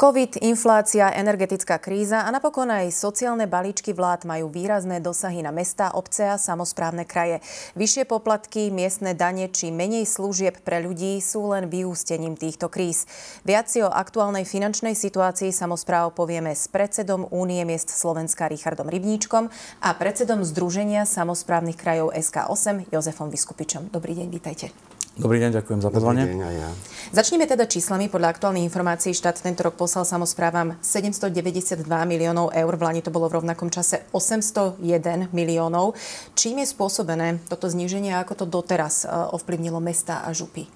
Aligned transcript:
COVID, 0.00 0.40
inflácia, 0.40 1.12
energetická 1.12 1.76
kríza 1.76 2.24
a 2.24 2.32
napokon 2.32 2.72
aj 2.72 2.88
sociálne 2.88 3.44
balíčky 3.44 3.92
vlád 3.92 4.24
majú 4.24 4.48
výrazné 4.48 4.96
dosahy 4.96 5.44
na 5.44 5.52
mesta, 5.52 5.92
obce 5.92 6.24
a 6.24 6.40
samozprávne 6.40 7.04
kraje. 7.04 7.44
Vyššie 7.76 8.08
poplatky, 8.08 8.72
miestne 8.72 9.12
dane 9.12 9.52
či 9.52 9.68
menej 9.68 10.08
služieb 10.08 10.64
pre 10.64 10.80
ľudí 10.80 11.20
sú 11.20 11.52
len 11.52 11.68
vyústením 11.68 12.32
týchto 12.32 12.72
kríz. 12.72 13.04
Viac 13.44 13.68
si 13.68 13.84
o 13.84 13.92
aktuálnej 13.92 14.48
finančnej 14.48 14.96
situácii 14.96 15.52
samozpráv 15.52 16.16
povieme 16.16 16.56
s 16.56 16.64
predsedom 16.72 17.28
Únie 17.28 17.60
miest 17.68 17.92
Slovenska 17.92 18.48
Richardom 18.48 18.88
Rybníčkom 18.88 19.52
a 19.84 19.88
predsedom 20.00 20.48
Združenia 20.48 21.04
samozprávnych 21.04 21.76
krajov 21.76 22.16
SK8 22.16 22.88
Jozefom 22.88 23.28
Vyskupičom. 23.28 23.92
Dobrý 23.92 24.16
deň, 24.16 24.32
vítajte. 24.32 24.99
Dobrý 25.18 25.42
deň, 25.42 25.58
ďakujem 25.58 25.80
za 25.82 25.90
pozvanie. 25.90 26.22
Dobrý 26.22 26.38
deň 26.38 26.46
aj 26.46 26.56
ja. 26.62 26.70
Začneme 27.10 27.42
teda 27.50 27.66
číslami. 27.66 28.06
Podľa 28.06 28.30
aktuálnych 28.38 28.62
informácií 28.70 29.10
štát 29.10 29.42
tento 29.42 29.66
rok 29.66 29.74
poslal 29.74 30.06
samozprávam 30.06 30.78
792 30.78 31.82
miliónov 32.06 32.54
eur. 32.54 32.72
V 32.78 32.82
Lani 32.86 33.02
to 33.02 33.10
bolo 33.10 33.26
v 33.26 33.42
rovnakom 33.42 33.66
čase 33.74 34.06
801 34.14 35.34
miliónov. 35.34 35.98
Čím 36.38 36.62
je 36.62 36.70
spôsobené 36.70 37.42
toto 37.50 37.66
zníženie 37.66 38.14
a 38.14 38.22
ako 38.22 38.46
to 38.46 38.46
doteraz 38.46 39.02
e, 39.02 39.10
ovplyvnilo 39.10 39.82
mesta 39.82 40.22
a 40.22 40.30
župy? 40.30 40.70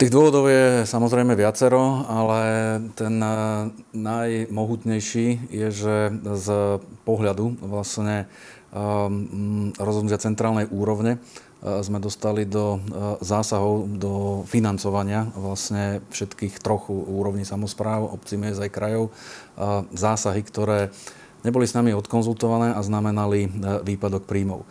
Tých 0.00 0.12
dôvodov 0.12 0.48
je 0.48 0.88
samozrejme 0.88 1.36
viacero, 1.36 2.08
ale 2.08 2.40
ten 2.96 3.20
e, 3.20 3.32
najmohutnejší 3.92 5.52
je, 5.52 5.68
že 5.68 5.96
z 6.24 6.46
pohľadu 7.04 7.60
vlastne 7.60 8.24
um, 8.76 9.72
rozhodnutia 9.76 10.20
centrálnej 10.20 10.68
úrovne 10.68 11.18
sme 11.64 11.98
dostali 11.98 12.44
do 12.44 12.78
zásahov 13.24 13.88
do 13.96 14.44
financovania 14.44 15.28
vlastne 15.34 16.04
všetkých 16.12 16.60
troch 16.60 16.92
úrovní 16.92 17.48
samozpráv, 17.48 18.12
obcí, 18.12 18.36
miest 18.36 18.60
aj 18.60 18.70
krajov. 18.70 19.10
Zásahy, 19.96 20.44
ktoré 20.44 20.92
neboli 21.42 21.64
s 21.64 21.74
nami 21.74 21.96
odkonzultované 21.96 22.76
a 22.76 22.80
znamenali 22.84 23.48
výpadok 23.82 24.28
príjmov. 24.28 24.68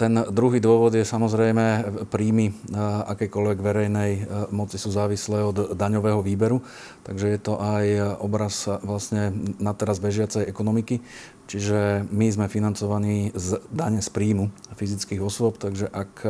Ten 0.00 0.16
druhý 0.32 0.64
dôvod 0.64 0.96
je 0.96 1.04
samozrejme 1.04 1.84
príjmy 2.08 2.56
akékoľvek 3.04 3.58
verejnej 3.60 4.12
moci 4.48 4.80
sú 4.80 4.88
závislé 4.88 5.44
od 5.44 5.76
daňového 5.76 6.24
výberu, 6.24 6.64
takže 7.04 7.28
je 7.28 7.36
to 7.36 7.60
aj 7.60 8.16
obraz 8.16 8.64
vlastne 8.80 9.28
na 9.60 9.76
teraz 9.76 10.00
bežiacej 10.00 10.48
ekonomiky. 10.48 11.04
Čiže 11.50 12.06
my 12.14 12.30
sme 12.30 12.46
financovaní 12.46 13.34
z 13.34 13.58
dane 13.74 13.98
z 13.98 14.06
príjmu 14.14 14.54
fyzických 14.78 15.18
osôb, 15.18 15.58
takže 15.58 15.90
ak 15.90 16.22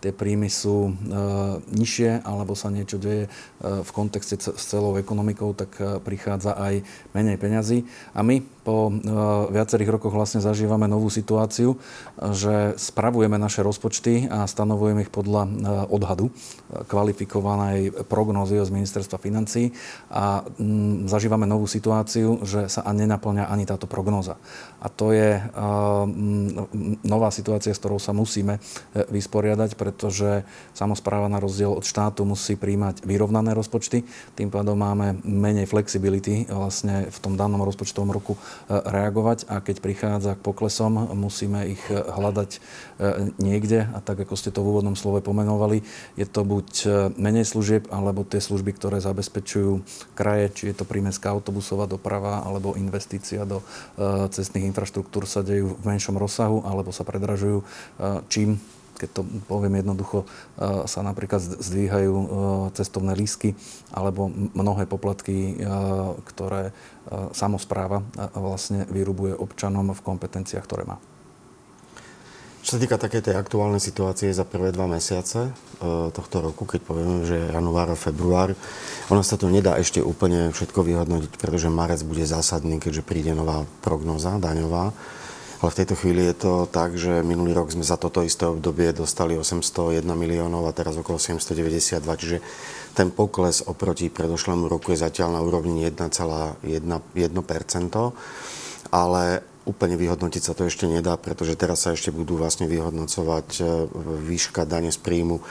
tie 0.00 0.16
príjmy 0.16 0.48
sú 0.48 0.88
e, 0.88 0.92
nižšie 1.76 2.24
alebo 2.24 2.56
sa 2.56 2.72
niečo 2.72 2.96
deje 2.96 3.28
e, 3.28 3.30
v 3.84 3.90
kontexte 3.92 4.40
s 4.40 4.64
celou 4.64 4.96
ekonomikou, 4.96 5.52
tak 5.52 5.76
e, 5.76 6.00
prichádza 6.00 6.56
aj 6.56 6.80
menej 7.12 7.36
peňazí. 7.36 7.84
A 8.16 8.24
my 8.24 8.40
po 8.60 8.92
viacerých 9.50 9.96
rokoch 9.96 10.12
vlastne 10.12 10.44
zažívame 10.44 10.84
novú 10.84 11.08
situáciu, 11.08 11.80
že 12.20 12.76
spravujeme 12.76 13.40
naše 13.40 13.64
rozpočty 13.64 14.28
a 14.28 14.44
stanovujeme 14.44 15.08
ich 15.08 15.12
podľa 15.12 15.48
odhadu 15.88 16.28
kvalifikovanej 16.68 18.04
prognózy 18.04 18.60
z 18.60 18.68
ministerstva 18.68 19.16
financí 19.16 19.72
a 20.12 20.44
zažívame 21.08 21.48
novú 21.48 21.64
situáciu, 21.64 22.44
že 22.44 22.68
sa 22.68 22.84
nenaplňa 22.84 23.48
ani 23.48 23.64
táto 23.64 23.88
prognóza. 23.88 24.36
A 24.80 24.88
to 24.88 25.12
je 25.12 25.36
nová 27.04 27.28
situácia, 27.28 27.76
s 27.76 27.80
ktorou 27.84 28.00
sa 28.00 28.16
musíme 28.16 28.64
vysporiadať, 28.96 29.76
pretože 29.76 30.40
samozpráva 30.72 31.28
na 31.28 31.36
rozdiel 31.36 31.68
od 31.68 31.84
štátu 31.84 32.24
musí 32.24 32.56
príjmať 32.56 33.04
vyrovnané 33.04 33.52
rozpočty. 33.52 34.08
Tým 34.40 34.48
pádom 34.48 34.80
máme 34.80 35.20
menej 35.20 35.68
flexibility 35.68 36.48
vlastne 36.48 37.12
v 37.12 37.18
tom 37.20 37.36
danom 37.36 37.60
rozpočtovom 37.60 38.08
roku 38.08 38.40
reagovať 38.72 39.52
a 39.52 39.60
keď 39.60 39.76
prichádza 39.84 40.40
k 40.40 40.44
poklesom, 40.48 41.12
musíme 41.12 41.76
ich 41.76 41.82
hľadať 41.92 42.64
niekde 43.36 43.84
a 43.84 44.00
tak, 44.00 44.24
ako 44.24 44.32
ste 44.32 44.48
to 44.48 44.64
v 44.64 44.72
úvodnom 44.72 44.96
slove 44.96 45.20
pomenovali, 45.20 45.84
je 46.16 46.24
to 46.24 46.40
buď 46.40 46.68
menej 47.20 47.44
služieb, 47.44 47.84
alebo 47.92 48.24
tie 48.24 48.40
služby, 48.40 48.80
ktoré 48.80 49.04
zabezpečujú 49.04 49.84
kraje, 50.16 50.48
či 50.56 50.72
je 50.72 50.80
to 50.80 50.88
prímeská 50.88 51.28
autobusová 51.36 51.84
doprava, 51.84 52.40
alebo 52.48 52.80
investícia 52.80 53.44
do 53.44 53.60
cestných 54.40 54.72
infraštruktúr 54.72 55.28
sa 55.28 55.44
dejú 55.44 55.76
v 55.76 55.84
menšom 55.84 56.16
rozsahu, 56.16 56.64
alebo 56.64 56.90
sa 56.90 57.04
predražujú, 57.04 57.60
čím 58.32 58.56
keď 59.00 59.08
to 59.16 59.22
poviem 59.48 59.80
jednoducho, 59.80 60.28
e, 60.28 60.84
sa 60.84 61.00
napríklad 61.00 61.40
zdvíhajú 61.40 62.12
e, 62.12 62.26
cestovné 62.76 63.16
lísky 63.16 63.56
alebo 63.88 64.28
mnohé 64.52 64.84
poplatky, 64.84 65.56
e, 65.56 65.64
ktoré 66.28 66.76
samozpráva 67.34 68.06
vlastne 68.38 68.86
vyrubuje 68.86 69.34
občanom 69.34 69.90
v 69.90 70.04
kompetenciách, 70.04 70.62
ktoré 70.62 70.86
má. 70.86 71.02
Čo 72.60 72.76
sa 72.76 72.82
týka 72.84 73.00
takej 73.00 73.24
tej 73.24 73.34
aktuálnej 73.40 73.80
situácie 73.80 74.36
za 74.36 74.44
prvé 74.44 74.68
dva 74.68 74.84
mesiace 74.84 75.48
tohto 76.12 76.44
roku, 76.44 76.68
keď 76.68 76.80
povieme, 76.84 77.24
že 77.24 77.48
január 77.56 77.88
a 77.88 77.96
február, 77.96 78.52
ono 79.08 79.24
sa 79.24 79.40
to 79.40 79.48
nedá 79.48 79.80
ešte 79.80 80.04
úplne 80.04 80.52
všetko 80.52 80.84
vyhodnotiť, 80.84 81.40
pretože 81.40 81.72
marec 81.72 82.04
bude 82.04 82.20
zásadný, 82.28 82.76
keďže 82.76 83.00
príde 83.00 83.32
nová 83.32 83.64
prognoza 83.80 84.36
daňová. 84.36 84.92
Ale 85.60 85.72
v 85.72 85.78
tejto 85.84 85.92
chvíli 85.96 86.24
je 86.24 86.36
to 86.36 86.52
tak, 86.68 86.96
že 86.96 87.20
minulý 87.20 87.52
rok 87.52 87.72
sme 87.72 87.84
za 87.84 88.00
toto 88.00 88.24
isté 88.24 88.48
obdobie 88.48 88.92
dostali 88.96 89.36
801 89.36 90.04
miliónov 90.04 90.64
a 90.68 90.72
teraz 90.72 90.96
okolo 90.96 91.20
792, 91.20 92.00
čiže 92.00 92.38
ten 92.92 93.12
pokles 93.12 93.64
oproti 93.64 94.08
predošlému 94.12 94.68
roku 94.68 94.92
je 94.92 95.00
zatiaľ 95.00 95.36
na 95.36 95.40
úrovni 95.40 95.84
1,1%, 95.84 96.64
ale 98.88 99.24
úplne 99.70 99.94
vyhodnotiť 99.94 100.42
sa 100.42 100.52
to 100.58 100.66
ešte 100.66 100.90
nedá, 100.90 101.14
pretože 101.14 101.54
teraz 101.54 101.86
sa 101.86 101.94
ešte 101.94 102.10
budú 102.10 102.34
vlastne 102.34 102.66
vyhodnocovať 102.66 103.48
e, 103.56 103.62
výška 104.26 104.66
dane 104.66 104.90
z 104.90 104.98
príjmu 104.98 105.38
e, 105.38 105.42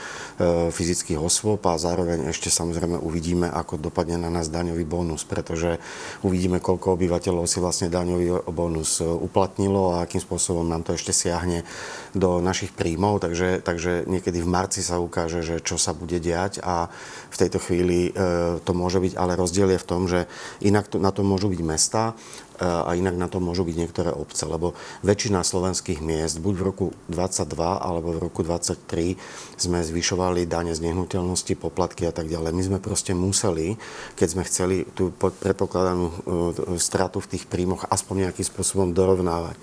fyzických 0.68 1.16
osôb 1.16 1.64
a 1.64 1.80
zároveň 1.80 2.28
ešte 2.28 2.52
samozrejme 2.52 3.00
uvidíme, 3.00 3.48
ako 3.48 3.80
dopadne 3.80 4.20
na 4.20 4.28
nás 4.28 4.52
daňový 4.52 4.84
bonus, 4.84 5.24
pretože 5.24 5.80
uvidíme, 6.20 6.60
koľko 6.60 7.00
obyvateľov 7.00 7.48
si 7.48 7.64
vlastne 7.64 7.88
daňový 7.88 8.52
bonus 8.52 9.00
e, 9.00 9.08
uplatnilo 9.08 9.96
a 9.96 10.04
akým 10.04 10.20
spôsobom 10.20 10.68
nám 10.68 10.84
to 10.84 10.92
ešte 10.92 11.16
siahne 11.16 11.64
do 12.12 12.44
našich 12.44 12.76
príjmov, 12.76 13.24
takže, 13.24 13.64
takže 13.64 14.04
niekedy 14.04 14.44
v 14.44 14.52
marci 14.52 14.84
sa 14.84 15.00
ukáže, 15.00 15.40
že 15.40 15.64
čo 15.64 15.80
sa 15.80 15.96
bude 15.96 16.20
diať 16.20 16.60
a 16.60 16.92
v 17.32 17.36
tejto 17.38 17.62
chvíli 17.62 18.12
to 18.66 18.72
môže 18.74 18.98
byť, 18.98 19.14
ale 19.14 19.38
rozdiel 19.38 19.70
je 19.70 19.80
v 19.80 19.88
tom, 19.88 20.10
že 20.10 20.26
inak 20.58 20.90
to, 20.90 20.98
na 20.98 21.14
to 21.14 21.22
môžu 21.22 21.46
byť 21.46 21.62
mesta, 21.62 22.18
a 22.60 22.92
inak 22.92 23.16
na 23.16 23.26
to 23.26 23.40
môžu 23.40 23.64
byť 23.64 23.76
niektoré 23.76 24.10
obce, 24.12 24.44
lebo 24.44 24.76
väčšina 25.00 25.40
slovenských 25.40 26.04
miest, 26.04 26.44
buď 26.44 26.54
v 26.60 26.62
roku 26.62 26.86
22 27.08 27.56
alebo 27.56 28.12
v 28.12 28.18
roku 28.20 28.44
23 28.44 29.16
sme 29.56 29.80
zvyšovali 29.80 30.44
dane 30.44 30.76
z 30.76 30.84
nehnuteľnosti, 30.84 31.56
poplatky 31.56 32.04
a 32.04 32.12
tak 32.12 32.28
ďalej. 32.28 32.52
My 32.52 32.62
sme 32.62 32.78
proste 32.78 33.16
museli, 33.16 33.80
keď 34.20 34.28
sme 34.28 34.42
chceli 34.44 34.76
tú 34.92 35.08
predpokladanú 35.16 36.06
e, 36.06 36.14
stratu 36.76 37.24
v 37.24 37.36
tých 37.36 37.44
príjmoch 37.48 37.88
aspoň 37.88 38.28
nejakým 38.28 38.46
spôsobom 38.46 38.92
dorovnávať. 38.92 39.56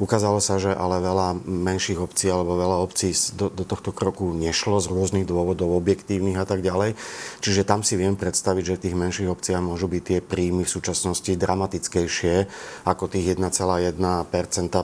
Ukázalo 0.00 0.40
sa, 0.40 0.56
že 0.56 0.72
ale 0.72 0.96
veľa 1.04 1.44
menších 1.44 2.00
obcí 2.00 2.32
alebo 2.32 2.56
veľa 2.56 2.80
obcí 2.80 3.12
do, 3.36 3.52
do 3.52 3.68
tohto 3.68 3.92
kroku 3.92 4.32
nešlo 4.32 4.80
z 4.80 4.88
rôznych 4.88 5.28
dôvodov, 5.28 5.76
objektívnych 5.76 6.40
a 6.40 6.48
tak 6.48 6.64
ďalej. 6.64 6.96
Čiže 7.44 7.68
tam 7.68 7.84
si 7.84 8.00
viem 8.00 8.16
predstaviť, 8.16 8.64
že 8.64 8.76
v 8.80 8.82
tých 8.88 8.96
menších 8.96 9.28
obciach 9.28 9.60
môžu 9.60 9.92
byť 9.92 10.02
tie 10.02 10.18
príjmy 10.24 10.64
v 10.64 10.72
súčasnosti 10.72 11.28
dramatickejšie 11.36 12.39
ako 12.86 13.10
tých 13.10 13.36
1,1% 13.36 13.96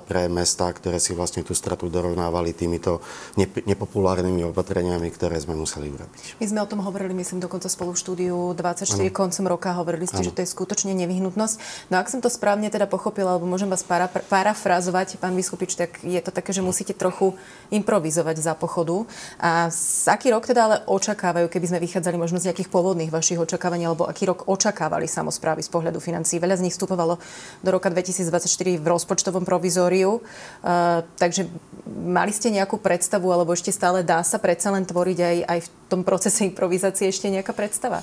pre 0.03 0.22
mesta, 0.27 0.67
ktoré 0.72 0.99
si 0.99 1.12
vlastne 1.12 1.47
tú 1.47 1.55
stratu 1.55 1.87
dorovnávali 1.93 2.53
týmito 2.53 3.00
nepopulárnymi 3.39 4.49
opatreniami, 4.50 5.08
ktoré 5.12 5.38
sme 5.41 5.55
museli 5.55 5.93
urobiť. 5.93 6.41
My 6.43 6.47
sme 6.49 6.61
o 6.64 6.69
tom 6.69 6.81
hovorili, 6.82 7.12
myslím, 7.17 7.38
dokonca 7.38 7.69
spolu 7.70 7.93
v 7.94 7.99
štúdiu 8.00 8.37
24 8.56 8.87
ano. 8.88 9.12
koncom 9.12 9.44
roka. 9.47 9.70
Hovorili 9.76 10.08
ste, 10.08 10.20
ano. 10.23 10.26
že 10.29 10.35
to 10.35 10.41
je 10.43 10.49
skutočne 10.49 10.93
nevyhnutnosť. 10.97 11.88
No 11.93 12.00
ak 12.00 12.08
som 12.08 12.25
to 12.25 12.32
správne 12.32 12.69
teda 12.73 12.88
pochopila, 12.88 13.37
alebo 13.37 13.47
môžem 13.49 13.69
vás 13.69 13.85
para, 13.85 14.08
parafrazovať, 14.08 15.20
pán 15.20 15.37
Vyskupič, 15.37 15.76
tak 15.76 16.00
je 16.03 16.20
to 16.23 16.32
také, 16.32 16.56
že 16.56 16.64
musíte 16.64 16.97
trochu 16.97 17.37
improvizovať 17.70 18.37
za 18.41 18.53
pochodu. 18.56 19.05
A 19.37 19.69
aký 20.08 20.32
rok 20.32 20.49
teda 20.49 20.61
ale 20.67 20.76
očakávajú, 20.88 21.47
keby 21.50 21.67
sme 21.69 21.79
vychádzali 21.82 22.17
možno 22.17 22.38
z 22.41 22.50
nejakých 22.50 22.73
pôvodných 22.73 23.12
vašich 23.12 23.38
očakávaní, 23.38 23.87
alebo 23.87 24.08
aký 24.08 24.26
rok 24.26 24.49
očakávali 24.49 25.06
samozprávy 25.06 25.62
z 25.62 25.70
pohľadu 25.70 25.99
financií? 26.00 26.41
Veľa 26.41 26.58
z 26.58 26.64
nich 26.67 26.75
vstupovalo 26.75 27.19
do 27.62 27.70
roka 27.75 27.90
2024 27.93 28.78
v 28.78 28.87
rozpočtovom 28.87 29.44
provizóriu. 29.44 30.20
Uh, 30.62 31.02
takže 31.20 31.50
mali 31.87 32.32
ste 32.32 32.54
nejakú 32.54 32.78
predstavu, 32.78 33.28
alebo 33.31 33.52
ešte 33.54 33.75
stále 33.75 34.06
dá 34.06 34.22
sa 34.22 34.38
predsa 34.38 34.72
len 34.72 34.87
tvoriť 34.87 35.19
aj, 35.19 35.37
aj 35.46 35.58
v 35.64 35.69
tom 35.90 36.00
procese 36.02 36.46
improvizácie 36.46 37.10
ešte 37.10 37.31
nejaká 37.31 37.56
predstava? 37.56 38.02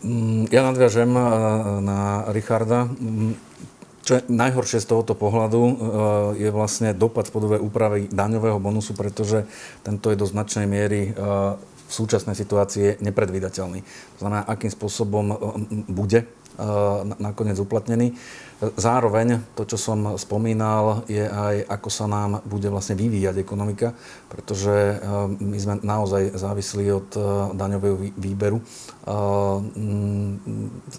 Mm, 0.00 0.48
ja 0.48 0.64
nadviažem 0.64 1.10
uh, 1.12 1.24
na 1.84 2.30
Richarda. 2.32 2.88
Mm, 2.88 3.50
čo 4.10 4.18
je 4.18 4.26
najhoršie 4.26 4.82
z 4.82 4.90
tohoto 4.90 5.14
pohľadu 5.14 5.62
e, 5.62 5.72
je 6.42 6.50
vlastne 6.50 6.90
dopad 6.90 7.30
v 7.30 7.34
podobe 7.36 7.56
úpravy 7.62 8.10
daňového 8.10 8.58
bonusu, 8.58 8.90
pretože 8.96 9.46
tento 9.86 10.10
je 10.10 10.18
do 10.18 10.26
značnej 10.26 10.66
miery 10.66 11.00
e, 11.06 11.22
v 11.60 11.90
súčasnej 11.94 12.34
situácii 12.34 12.98
nepredvídateľný. 13.06 13.86
To 13.86 14.18
znamená, 14.18 14.42
akým 14.50 14.72
spôsobom 14.72 15.26
e, 15.30 15.36
bude 15.86 16.26
nakoniec 17.16 17.56
uplatnený. 17.56 18.12
Zároveň 18.60 19.40
to, 19.56 19.64
čo 19.64 19.80
som 19.80 20.20
spomínal, 20.20 21.08
je 21.08 21.24
aj, 21.24 21.64
ako 21.64 21.88
sa 21.88 22.04
nám 22.04 22.44
bude 22.44 22.68
vlastne 22.68 22.92
vyvíjať 22.92 23.40
ekonomika, 23.40 23.96
pretože 24.28 25.00
my 25.40 25.56
sme 25.56 25.74
naozaj 25.80 26.36
závislí 26.36 26.84
od 26.92 27.08
daňového 27.56 28.12
výberu 28.20 28.60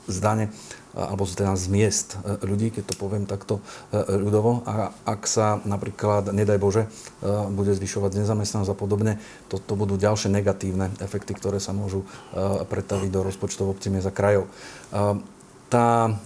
z 0.09 0.17
dane 0.17 0.49
alebo 0.91 1.23
teda 1.23 1.55
z 1.55 1.71
miest 1.71 2.19
ľudí, 2.41 2.73
keď 2.73 2.83
to 2.91 2.95
poviem 2.97 3.29
takto 3.29 3.61
ľudovo. 3.93 4.65
A 4.65 4.91
ak 5.05 5.29
sa 5.29 5.61
napríklad, 5.61 6.33
nedaj 6.33 6.57
Bože, 6.57 6.89
bude 7.53 7.77
zvyšovať 7.77 8.25
nezamestnanosť 8.25 8.73
a 8.73 8.75
podobne, 8.75 9.21
to, 9.53 9.61
to 9.61 9.77
budú 9.77 10.01
ďalšie 10.01 10.33
negatívne 10.33 10.89
efekty, 10.97 11.37
ktoré 11.37 11.61
sa 11.61 11.77
môžu 11.77 12.09
pretaviť 12.67 13.09
do 13.13 13.21
rozpočtov 13.21 13.69
obcí 13.69 13.93
miest 13.93 14.09
a 14.09 14.11
krajov 14.11 14.49
tá 15.71 16.19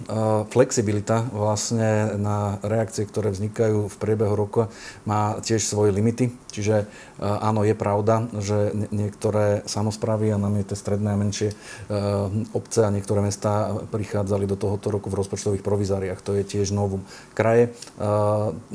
flexibilita 0.49 1.21
vlastne 1.29 2.17
na 2.17 2.57
reakcie, 2.65 3.05
ktoré 3.05 3.29
vznikajú 3.29 3.85
v 3.93 3.95
priebehu 4.01 4.33
roka, 4.33 4.73
má 5.05 5.37
tiež 5.37 5.61
svoje 5.61 5.93
limity. 5.93 6.33
Čiže 6.49 6.89
áno, 7.21 7.61
je 7.61 7.77
pravda, 7.77 8.25
že 8.41 8.73
niektoré 8.89 9.61
samozprávy 9.69 10.33
a 10.33 10.41
najmä 10.41 10.65
tie 10.65 10.73
stredné 10.73 11.13
a 11.13 11.19
menšie 11.19 11.53
obce 12.57 12.81
a 12.81 12.89
niektoré 12.89 13.21
mestá 13.21 13.69
prichádzali 13.93 14.49
do 14.49 14.57
tohoto 14.57 14.89
roku 14.89 15.13
v 15.13 15.21
rozpočtových 15.21 15.61
provizáriách. 15.61 16.25
To 16.25 16.33
je 16.33 16.41
tiež 16.47 16.73
novum. 16.73 17.05
Kraje 17.37 17.69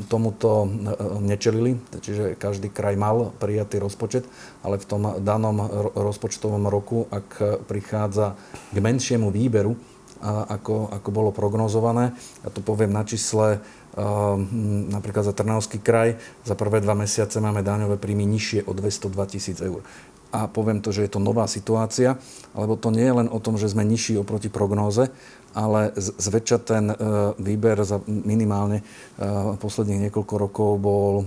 tomuto 0.06 0.70
nečelili, 1.18 1.82
čiže 1.98 2.38
každý 2.38 2.70
kraj 2.70 2.94
mal 2.94 3.34
prijatý 3.42 3.82
rozpočet, 3.82 4.22
ale 4.62 4.78
v 4.78 4.86
tom 4.86 5.02
danom 5.18 5.66
rozpočtovom 5.98 6.70
roku, 6.70 7.10
ak 7.10 7.64
prichádza 7.66 8.38
k 8.70 8.78
menšiemu 8.78 9.34
výberu, 9.34 9.74
ako, 10.24 10.92
ako 10.92 11.08
bolo 11.10 11.30
prognozované. 11.32 12.12
Ja 12.44 12.50
to 12.52 12.60
poviem 12.60 12.92
na 12.92 13.02
čísle, 13.08 13.64
napríklad 14.92 15.24
za 15.26 15.34
Trnavský 15.34 15.82
kraj, 15.82 16.20
za 16.46 16.54
prvé 16.54 16.84
dva 16.84 16.94
mesiace 16.94 17.40
máme 17.42 17.64
daňové 17.64 17.96
príjmy 17.96 18.28
nižšie 18.28 18.68
o 18.68 18.72
202 18.76 19.32
tisíc 19.32 19.58
eur. 19.58 19.80
A 20.30 20.46
poviem 20.46 20.78
to, 20.78 20.94
že 20.94 21.02
je 21.02 21.10
to 21.10 21.18
nová 21.18 21.50
situácia, 21.50 22.14
lebo 22.54 22.78
to 22.78 22.94
nie 22.94 23.02
je 23.02 23.18
len 23.18 23.26
o 23.26 23.42
tom, 23.42 23.58
že 23.58 23.66
sme 23.66 23.82
nižší 23.82 24.14
oproti 24.14 24.46
prognóze, 24.46 25.10
ale 25.50 25.90
zväčša 25.98 26.58
ten 26.62 26.94
e, 26.94 26.96
výber 27.42 27.82
za 27.82 27.98
minimálne 28.06 28.78
e, 28.78 28.84
posledných 29.58 30.06
niekoľko 30.06 30.34
rokov 30.38 30.70
bol 30.78 31.12
e, 31.18 31.24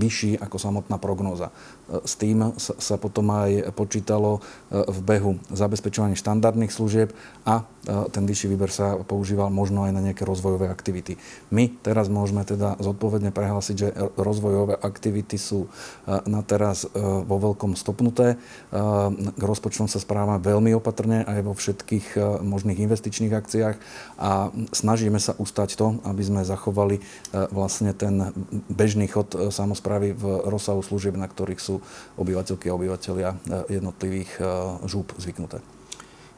vyšší 0.00 0.40
ako 0.40 0.56
samotná 0.56 0.96
prognóza. 0.96 1.52
S 1.92 2.16
tým 2.16 2.56
sa 2.56 2.96
potom 2.96 3.28
aj 3.28 3.68
počítalo 3.76 4.40
v 4.72 4.98
behu 5.04 5.36
zabezpečovanie 5.52 6.16
štandardných 6.16 6.72
služieb 6.72 7.12
a 7.44 7.68
ten 7.84 8.24
vyšší 8.24 8.46
výber 8.54 8.70
sa 8.70 8.94
používal 9.02 9.50
možno 9.50 9.84
aj 9.84 9.92
na 9.92 10.00
nejaké 10.00 10.22
rozvojové 10.22 10.70
aktivity. 10.70 11.18
My 11.50 11.68
teraz 11.82 12.06
môžeme 12.06 12.46
teda 12.46 12.78
zodpovedne 12.78 13.34
prehlásiť, 13.34 13.74
že 13.76 13.90
rozvojové 14.14 14.78
aktivity 14.78 15.34
sú 15.34 15.66
na 16.06 16.40
teraz 16.46 16.86
vo 17.26 17.36
veľkom 17.42 17.74
stopnuté. 17.74 18.38
K 18.70 19.42
rozpočtom 19.42 19.90
sa 19.90 19.98
správame 19.98 20.38
veľmi 20.38 20.72
opatrne 20.78 21.26
aj 21.26 21.40
vo 21.42 21.52
všetkých 21.58 22.16
možných 22.40 22.86
investičných 22.86 23.34
akciách 23.34 23.76
a 24.16 24.54
snažíme 24.70 25.18
sa 25.18 25.34
ustať 25.34 25.74
to, 25.74 25.98
aby 26.06 26.22
sme 26.22 26.46
zachovali 26.46 27.02
vlastne 27.50 27.90
ten 27.98 28.30
bežný 28.70 29.10
chod 29.10 29.34
samozprávy 29.50 30.14
v 30.14 30.24
rozsahu 30.46 30.86
služieb, 30.86 31.18
na 31.18 31.26
ktorých 31.26 31.58
sú 31.58 31.81
obyvateľky 32.18 32.68
a 32.68 32.76
obyvateľia 32.76 33.30
eh, 33.30 33.38
jednotlivých 33.78 34.30
eh, 34.38 34.46
žúb 34.88 35.12
zvyknuté. 35.16 35.62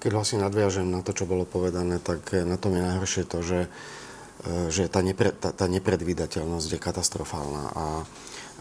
Keď 0.01 0.11
vlastne 0.13 0.45
nadviažem 0.45 0.91
na 0.91 1.01
to, 1.01 1.17
čo 1.17 1.25
bolo 1.25 1.49
povedané, 1.49 2.03
tak 2.03 2.35
eh, 2.35 2.45
na 2.45 2.61
tom 2.61 2.77
je 2.77 2.83
najhoršie 2.83 3.25
to, 3.25 3.39
že, 3.41 3.61
že 4.69 4.93
tá, 4.93 5.01
nepre, 5.01 5.33
tá, 5.33 5.57
tá 5.57 5.65
nepredvídateľnosť 5.71 6.69
je 6.77 6.81
katastrofálna 6.83 7.65
a 7.73 7.85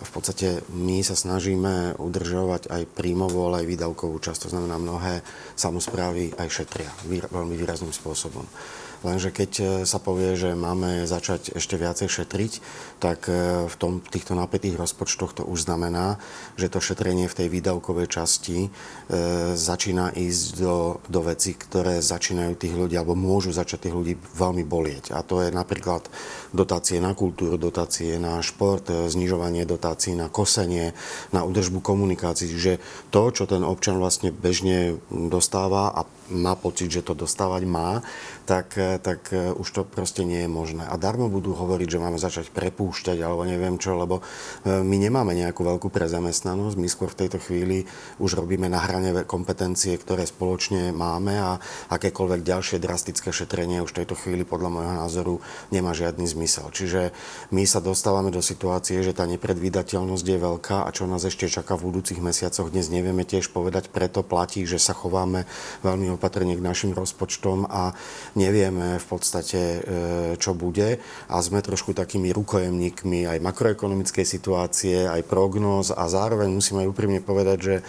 v 0.03 0.11
podstate 0.11 0.65
my 0.73 0.99
sa 1.05 1.15
snažíme 1.15 1.95
udržovať 1.95 2.67
aj 2.67 2.83
príjmovú, 2.91 3.47
ale 3.47 3.63
aj 3.63 3.69
výdavkovú 3.71 4.17
časť. 4.19 4.47
To 4.47 4.51
znamená, 4.57 4.75
mnohé 4.81 5.23
samozprávy 5.55 6.35
aj 6.35 6.47
šetria 6.49 6.91
veľmi 7.07 7.55
výrazným 7.55 7.93
spôsobom. 7.95 8.43
Lenže 9.03 9.35
keď 9.35 9.51
e, 9.59 9.63
sa 9.83 9.99
povie, 9.99 10.39
že 10.39 10.55
máme 10.55 11.03
začať 11.03 11.59
ešte 11.59 11.75
viacej 11.75 12.07
šetriť, 12.07 12.53
tak 13.03 13.27
e, 13.27 13.67
v 13.67 13.75
tom, 13.75 13.99
týchto 13.99 14.31
napätých 14.31 14.79
rozpočtoch 14.79 15.35
to 15.35 15.43
už 15.43 15.67
znamená, 15.67 16.15
že 16.55 16.71
to 16.71 16.79
šetrenie 16.79 17.27
v 17.27 17.35
tej 17.35 17.47
výdavkovej 17.51 18.07
časti 18.07 18.57
e, 18.65 18.69
začína 19.59 20.15
ísť 20.15 20.45
do, 20.55 21.03
do 21.11 21.21
veci, 21.27 21.51
ktoré 21.59 21.99
začínajú 21.99 22.55
tých 22.55 22.71
ľudí, 22.71 22.95
alebo 22.95 23.19
môžu 23.19 23.51
začať 23.51 23.91
tých 23.91 23.95
ľudí 23.99 24.13
veľmi 24.39 24.63
bolieť. 24.63 25.11
A 25.11 25.19
to 25.19 25.43
je 25.43 25.51
napríklad 25.51 26.07
dotácie 26.55 27.03
na 27.03 27.11
kultúru, 27.11 27.59
dotácie 27.59 28.15
na 28.15 28.39
šport, 28.39 28.87
e, 28.87 29.11
znižovanie 29.11 29.67
dotácií 29.67 30.15
na 30.15 30.31
kosenie, 30.31 30.95
na 31.35 31.43
údržbu 31.43 31.83
komunikácií. 31.83 32.47
Čiže 32.47 32.79
to, 33.11 33.35
čo 33.35 33.43
ten 33.51 33.67
občan 33.67 33.99
vlastne 33.99 34.31
bežne 34.31 34.95
dostáva 35.11 35.91
a 35.91 36.07
má 36.31 36.55
pocit, 36.55 36.87
že 36.87 37.03
to 37.03 37.13
dostávať 37.13 37.67
má, 37.67 37.99
tak, 38.47 38.75
tak 38.99 39.31
eh, 39.31 39.53
už 39.53 39.67
to 39.69 39.81
proste 39.87 40.25
nie 40.25 40.45
je 40.45 40.49
možné. 40.49 40.85
A 40.85 40.99
darmo 40.99 41.31
budú 41.31 41.55
hovoriť, 41.55 41.87
že 41.97 42.01
máme 42.01 42.19
začať 42.19 42.49
prepúšťať 42.51 43.17
alebo 43.21 43.47
neviem 43.47 43.77
čo, 43.81 43.95
lebo 43.95 44.19
eh, 44.21 44.81
my 44.81 44.95
nemáme 44.97 45.33
nejakú 45.37 45.63
veľkú 45.63 45.89
prezamestnanosť, 45.89 46.75
my 46.75 46.87
skôr 46.89 47.09
v 47.13 47.25
tejto 47.25 47.37
chvíli 47.39 47.85
už 48.19 48.37
robíme 48.37 48.67
na 48.67 48.83
hrane 48.83 49.13
kompetencie, 49.23 49.95
ktoré 49.97 50.27
spoločne 50.27 50.91
máme 50.91 51.39
a 51.39 51.51
akékoľvek 51.89 52.41
ďalšie 52.43 52.77
drastické 52.81 53.29
šetrenie 53.31 53.79
už 53.85 53.95
v 53.95 54.03
tejto 54.03 54.15
chvíli 54.17 54.43
podľa 54.43 54.69
môjho 54.69 54.93
názoru 54.97 55.35
nemá 55.69 55.95
žiadny 55.95 56.25
zmysel. 56.27 56.69
Čiže 56.73 57.15
my 57.53 57.63
sa 57.63 57.79
dostávame 57.79 58.33
do 58.33 58.41
situácie, 58.41 58.99
že 59.05 59.15
tá 59.15 59.23
nepredvídateľnosť 59.29 60.25
je 60.25 60.37
veľká 60.37 60.77
a 60.85 60.89
čo 60.91 61.07
nás 61.07 61.23
ešte 61.23 61.47
čaká 61.47 61.79
v 61.79 61.93
budúcich 61.93 62.19
mesiacoch, 62.19 62.73
dnes 62.73 62.89
nevieme 62.89 63.23
tiež 63.23 63.53
povedať, 63.53 63.93
preto 63.93 64.25
platí, 64.25 64.65
že 64.65 64.81
sa 64.81 64.91
chováme 64.97 65.45
veľmi 65.85 66.17
opatrne 66.17 66.57
k 66.57 66.65
našim 66.65 66.91
rozpočtom 66.91 67.69
a 67.69 67.93
nevieme 68.33 68.82
v 68.99 69.05
podstate, 69.05 69.59
e, 69.59 69.79
čo 70.37 70.51
bude 70.53 70.99
a 71.29 71.35
sme 71.39 71.63
trošku 71.63 71.95
takými 71.95 72.31
rukojemníkmi 72.35 73.25
aj 73.27 73.37
makroekonomickej 73.41 74.25
situácie, 74.25 75.07
aj 75.07 75.23
prognóz 75.25 75.89
a 75.91 76.05
zároveň 76.07 76.51
musíme 76.51 76.85
aj 76.85 76.91
úprimne 76.91 77.21
povedať, 77.23 77.57
že 77.59 77.75
e, 77.79 77.83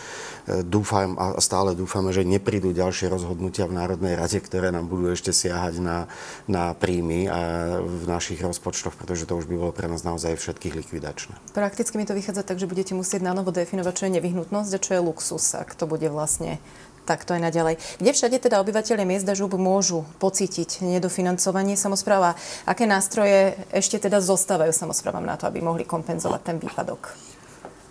dúfam 0.63 1.17
a 1.19 1.39
stále 1.43 1.75
dúfame, 1.75 2.15
že 2.15 2.27
neprídu 2.27 2.71
ďalšie 2.73 3.11
rozhodnutia 3.11 3.67
v 3.67 3.77
Národnej 3.77 4.15
rade, 4.15 4.39
ktoré 4.39 4.71
nám 4.71 4.89
budú 4.89 5.13
ešte 5.13 5.35
siahať 5.35 5.83
na, 5.83 6.07
na 6.47 6.73
príjmy 6.73 7.27
a 7.29 7.39
v 7.83 8.05
našich 8.07 8.41
rozpočtoch, 8.41 8.95
pretože 8.97 9.27
to 9.27 9.37
už 9.37 9.51
by 9.51 9.55
bolo 9.59 9.73
pre 9.75 9.91
nás 9.91 10.07
naozaj 10.07 10.39
všetkých 10.39 10.75
likvidačné. 10.85 11.35
Prakticky 11.53 11.99
mi 11.99 12.09
to 12.09 12.17
vychádza 12.17 12.47
tak, 12.47 12.61
že 12.61 12.71
budete 12.71 12.93
musieť 12.97 13.25
na 13.25 13.33
novo 13.35 13.51
definovať, 13.51 13.93
čo 13.95 14.05
je 14.07 14.17
nevyhnutnosť 14.21 14.71
a 14.75 14.83
čo 14.83 14.91
je 14.97 15.01
luxus, 15.01 15.45
ak 15.57 15.75
to 15.75 15.85
bude 15.91 16.07
vlastne 16.09 16.59
tak 17.05 17.29
to 17.29 17.37
aj 17.37 17.43
naďalej. 17.53 17.75
Kde 18.01 18.11
všade 18.11 18.37
teda 18.41 18.59
obyvateľe 18.65 19.05
miest 19.05 19.29
a 19.29 19.37
žúb 19.37 19.55
môžu 19.61 20.09
pocítiť 20.19 20.83
nedofinancovanie 20.83 21.77
samozpráva? 21.77 22.35
Aké 22.65 22.89
nástroje 22.89 23.55
ešte 23.71 24.01
teda 24.01 24.25
zostávajú 24.25 24.73
samozprávam 24.73 25.25
na 25.25 25.37
to, 25.37 25.45
aby 25.47 25.61
mohli 25.61 25.85
kompenzovať 25.85 26.41
ten 26.43 26.57
výpadok? 26.57 27.13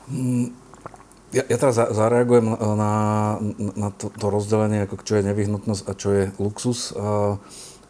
Mm, 0.10 0.52
ja, 1.34 1.44
ja 1.50 1.58
teraz 1.58 1.78
zareagujem 1.78 2.46
na, 2.78 2.94
na 3.58 3.90
to, 3.90 4.14
to 4.14 4.28
rozdelenie, 4.30 4.86
ako 4.86 5.02
čo 5.02 5.18
je 5.18 5.28
nevyhnutnosť 5.34 5.84
a 5.90 5.94
čo 5.98 6.10
je 6.14 6.24
luxus. 6.38 6.94
Uh, 6.94 7.42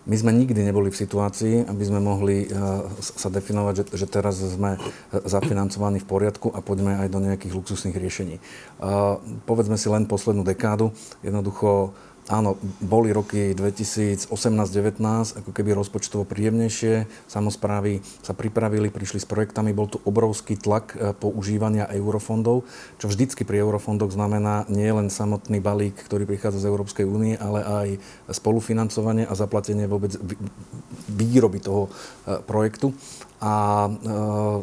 my 0.04 0.16
sme 0.20 0.32
nikdy 0.36 0.68
neboli 0.68 0.92
v 0.92 1.00
situácii, 1.00 1.68
aby 1.68 1.84
sme 1.84 2.04
mohli 2.04 2.46
eh, 2.46 2.52
sa 3.00 3.32
definovať, 3.32 3.96
že, 3.96 4.08
teraz 4.08 4.44
sme 4.44 4.76
eh, 4.76 4.80
zafinancovaní 5.24 6.04
v 6.04 6.10
poriadku 6.10 6.52
a 6.52 6.60
poďme 6.60 7.00
aj 7.00 7.08
do 7.08 7.20
nejakých 7.24 7.56
luxusných 7.56 7.96
riešení. 7.96 8.36
Povedzme 9.48 9.80
si 9.80 9.88
len 9.88 10.04
poslednú 10.10 10.44
dekádu. 10.44 10.92
Jednoducho 11.24 11.96
Áno, 12.32 12.56
boli 12.80 13.12
roky 13.12 13.52
2018-19 13.52 15.44
ako 15.44 15.52
keby 15.52 15.76
rozpočtovo 15.76 16.24
príjemnejšie. 16.24 17.04
Samozprávy 17.28 18.00
sa 18.24 18.32
pripravili, 18.32 18.88
prišli 18.88 19.20
s 19.20 19.28
projektami. 19.28 19.76
Bol 19.76 19.92
tu 19.92 20.00
obrovský 20.08 20.56
tlak 20.56 20.96
e, 20.96 21.12
používania 21.12 21.84
eurofondov, 21.92 22.64
čo 22.96 23.12
vždycky 23.12 23.44
pri 23.44 23.60
eurofondoch 23.60 24.16
znamená 24.16 24.64
nie 24.72 24.88
len 24.88 25.12
samotný 25.12 25.60
balík, 25.60 26.00
ktorý 26.00 26.24
prichádza 26.24 26.64
z 26.64 26.70
Európskej 26.72 27.04
únie, 27.04 27.36
ale 27.36 27.60
aj 27.60 27.88
spolufinancovanie 28.32 29.28
a 29.28 29.36
zaplatenie 29.36 29.84
vôbec 29.92 30.16
výroby 31.12 31.60
toho 31.60 31.92
e, 32.24 32.40
projektu 32.48 32.96
a 33.44 33.54
e, 33.86 33.92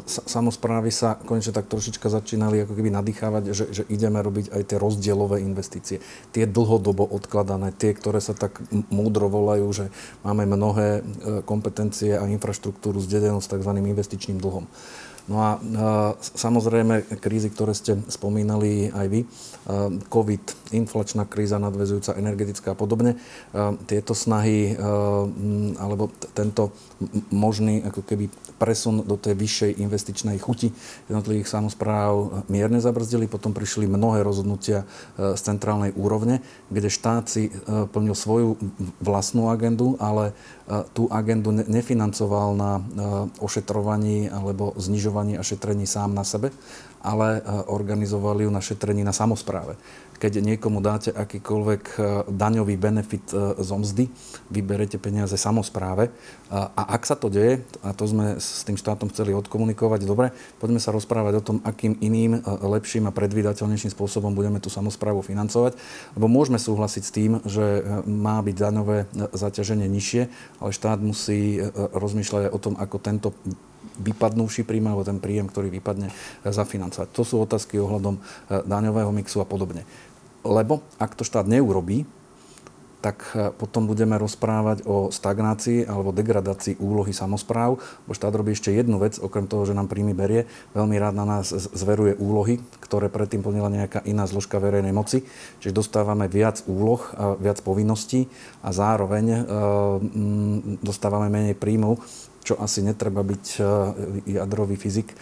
samozprávy 0.09 0.89
sa 0.89 1.13
konečne 1.21 1.53
tak 1.53 1.69
trošička 1.69 2.09
začínali 2.09 2.65
ako 2.65 2.73
keby 2.73 2.89
nadýchávať, 2.89 3.43
že, 3.53 3.65
že 3.69 3.83
ideme 3.93 4.17
robiť 4.17 4.49
aj 4.49 4.61
tie 4.73 4.77
rozdielové 4.81 5.45
investície. 5.45 6.01
Tie 6.33 6.49
dlhodobo 6.49 7.05
odkladané, 7.05 7.77
tie, 7.77 7.93
ktoré 7.93 8.17
sa 8.17 8.33
tak 8.33 8.57
múdro 8.89 9.29
volajú, 9.29 9.69
že 9.69 9.85
máme 10.25 10.49
mnohé 10.49 10.89
e, 10.97 11.01
kompetencie 11.45 12.17
a 12.17 12.25
infraštruktúru 12.25 12.97
zdedenú 13.05 13.37
s 13.37 13.53
tzv. 13.53 13.69
investičným 13.69 14.41
dlhom. 14.41 14.65
No 15.29 15.37
a 15.37 15.61
samozrejme 16.17 17.21
krízy, 17.21 17.53
ktoré 17.53 17.77
ste 17.77 17.93
spomínali 18.09 18.89
aj 18.89 19.05
vy, 19.05 19.21
COVID, 20.09 20.43
inflačná 20.71 21.27
kríza 21.27 21.59
nadvezujúca 21.59 22.17
energetická 22.17 22.73
a 22.73 22.79
podobne, 22.79 23.19
tieto 23.85 24.15
snahy 24.15 24.75
alebo 25.77 26.09
tento 26.33 26.71
možný 27.31 27.83
ako 27.85 28.01
keby 28.05 28.31
presun 28.61 29.01
do 29.01 29.17
tej 29.17 29.33
vyššej 29.33 29.71
investičnej 29.81 30.37
chuti 30.37 30.69
jednotlivých 31.09 31.49
samozpráv 31.49 32.45
mierne 32.45 32.77
zabrzdili. 32.77 33.25
Potom 33.25 33.57
prišli 33.57 33.89
mnohé 33.89 34.21
rozhodnutia 34.21 34.85
z 35.17 35.41
centrálnej 35.41 35.97
úrovne, 35.97 36.45
kde 36.69 36.89
štát 36.93 37.25
si 37.25 37.49
plnil 37.65 38.13
svoju 38.13 38.61
vlastnú 39.01 39.49
agendu, 39.49 39.97
ale 39.97 40.37
tú 40.93 41.09
agendu 41.09 41.51
nefinancoval 41.51 42.53
na 42.53 42.71
ošetrovaní 43.41 44.29
alebo 44.29 44.77
znižovaní 44.77 45.35
a 45.35 45.43
šetrení 45.43 45.89
sám 45.89 46.13
na 46.13 46.21
sebe, 46.21 46.53
ale 47.01 47.41
organizovali 47.65 48.45
ju 48.45 48.51
na 48.53 48.61
šetrení 48.61 49.01
na 49.01 49.11
samozpráve 49.11 49.73
keď 50.21 50.37
niekomu 50.37 50.85
dáte 50.85 51.09
akýkoľvek 51.09 51.83
e, 51.97 52.01
daňový 52.29 52.77
benefit 52.77 53.25
e, 53.33 53.57
zo 53.57 53.81
mzdy, 53.81 54.05
vyberete 54.53 55.01
peniaze 55.01 55.33
samozpráve. 55.33 56.13
A 56.51 56.99
ak 56.99 57.07
sa 57.07 57.15
to 57.15 57.31
deje, 57.31 57.63
a 57.79 57.95
to 57.95 58.03
sme 58.03 58.35
s 58.35 58.67
tým 58.67 58.75
štátom 58.75 59.07
chceli 59.07 59.31
odkomunikovať, 59.31 60.03
dobre, 60.03 60.35
poďme 60.59 60.83
sa 60.83 60.91
rozprávať 60.91 61.39
o 61.39 61.45
tom, 61.45 61.57
akým 61.65 61.97
iným, 61.97 62.37
e, 62.37 62.39
lepším 62.45 63.09
a 63.09 63.15
predvídateľnejším 63.15 63.89
spôsobom 63.97 64.37
budeme 64.37 64.61
tú 64.61 64.69
samozprávu 64.69 65.25
financovať. 65.25 65.73
Lebo 66.13 66.29
môžeme 66.29 66.61
súhlasiť 66.61 67.03
s 67.03 67.15
tým, 67.15 67.31
že 67.49 67.81
má 68.05 68.37
byť 68.45 68.55
daňové 68.61 69.09
zaťaženie 69.33 69.89
nižšie, 69.89 70.29
ale 70.61 70.69
štát 70.69 71.01
musí 71.01 71.57
rozmýšľať 71.73 72.53
o 72.53 72.59
tom, 72.61 72.77
ako 72.77 72.97
tento 73.01 73.33
vypadnúši 74.01 74.61
príjem 74.65 74.89
alebo 74.91 75.05
ten 75.05 75.17
príjem, 75.17 75.49
ktorý 75.49 75.73
vypadne, 75.73 76.13
zafinancovať. 76.45 77.09
To 77.13 77.23
sú 77.25 77.41
otázky 77.41 77.81
ohľadom 77.81 78.21
daňového 78.49 79.09
mixu 79.09 79.41
a 79.41 79.47
podobne. 79.47 79.85
Lebo 80.41 80.81
ak 80.97 81.13
to 81.13 81.23
štát 81.25 81.45
neurobí, 81.45 82.05
tak 83.01 83.33
e, 83.33 83.49
potom 83.49 83.89
budeme 83.89 84.15
rozprávať 84.15 84.85
o 84.85 85.09
stagnácii 85.09 85.89
alebo 85.89 86.13
degradácii 86.13 86.77
úlohy 86.77 87.11
samozpráv, 87.11 87.81
bo 88.05 88.13
štát 88.13 88.31
robí 88.31 88.53
ešte 88.53 88.69
jednu 88.69 89.01
vec, 89.01 89.17
okrem 89.17 89.49
toho, 89.49 89.65
že 89.65 89.73
nám 89.73 89.89
príjmy 89.89 90.13
berie, 90.13 90.45
veľmi 90.77 90.95
rád 91.01 91.17
na 91.17 91.25
nás 91.25 91.49
zveruje 91.51 92.15
úlohy, 92.21 92.61
ktoré 92.79 93.09
predtým 93.09 93.41
plnila 93.41 93.73
nejaká 93.73 94.05
iná 94.05 94.29
zložka 94.29 94.61
verejnej 94.61 94.93
moci, 94.93 95.25
čiže 95.59 95.73
dostávame 95.73 96.29
viac 96.29 96.61
úloh, 96.69 97.01
viac 97.41 97.59
povinností 97.65 98.29
a 98.61 98.69
zároveň 98.69 99.25
e, 99.33 99.39
dostávame 100.85 101.33
menej 101.33 101.57
príjmov, 101.57 101.99
čo 102.41 102.57
asi 102.57 102.81
netreba 102.81 103.21
byť 103.21 103.45
e, 103.57 103.61
jadrový 104.37 104.75
fyzik. 104.75 105.13
E, 105.13 105.15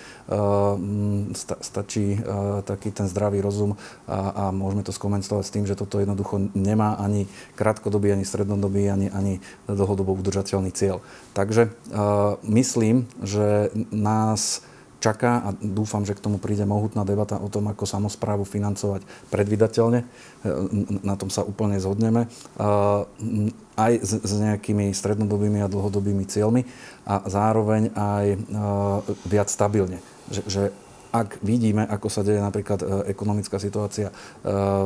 stačí 1.60 2.16
e, 2.16 2.20
taký 2.64 2.96
ten 2.96 3.12
zdravý 3.12 3.44
rozum 3.44 3.76
a, 4.08 4.50
a 4.50 4.56
môžeme 4.56 4.84
to 4.88 4.96
skomentovať 4.96 5.44
s 5.44 5.54
tým, 5.54 5.66
že 5.68 5.76
toto 5.76 6.00
jednoducho 6.00 6.52
nemá 6.56 6.96
ani 6.96 7.28
krátkodobý, 7.60 8.16
ani 8.16 8.24
strednodobý, 8.24 8.88
ani, 8.88 9.08
ani 9.12 9.44
dlhodobo 9.68 10.16
udržateľný 10.16 10.72
cieľ. 10.72 11.04
Takže 11.36 11.72
myslím, 12.44 13.08
že 13.24 13.70
nás 13.92 14.64
čaká 15.00 15.40
a 15.44 15.50
dúfam, 15.58 16.04
že 16.04 16.16
k 16.16 16.24
tomu 16.24 16.38
príde 16.38 16.68
mohutná 16.68 17.08
debata 17.08 17.40
o 17.40 17.48
tom, 17.48 17.72
ako 17.72 17.88
samozprávu 17.88 18.44
financovať 18.44 19.04
predvydateľne. 19.32 20.04
Na 21.04 21.16
tom 21.16 21.32
sa 21.32 21.48
úplne 21.48 21.80
zhodneme. 21.80 22.28
Aj 23.80 23.94
s 23.96 24.32
nejakými 24.36 24.92
strednodobými 24.92 25.64
a 25.64 25.72
dlhodobými 25.72 26.28
cieľmi 26.28 26.68
a 27.08 27.24
zároveň 27.26 27.96
aj 27.96 28.26
viac 29.24 29.48
stabilne. 29.48 30.04
Že, 30.30 30.42
že 30.46 30.62
ak 31.10 31.42
vidíme, 31.42 31.82
ako 31.90 32.08
sa 32.10 32.22
deje 32.22 32.38
napríklad 32.38 32.80
e, 32.82 32.86
ekonomická 33.10 33.58
situácia 33.58 34.10
e, 34.10 34.14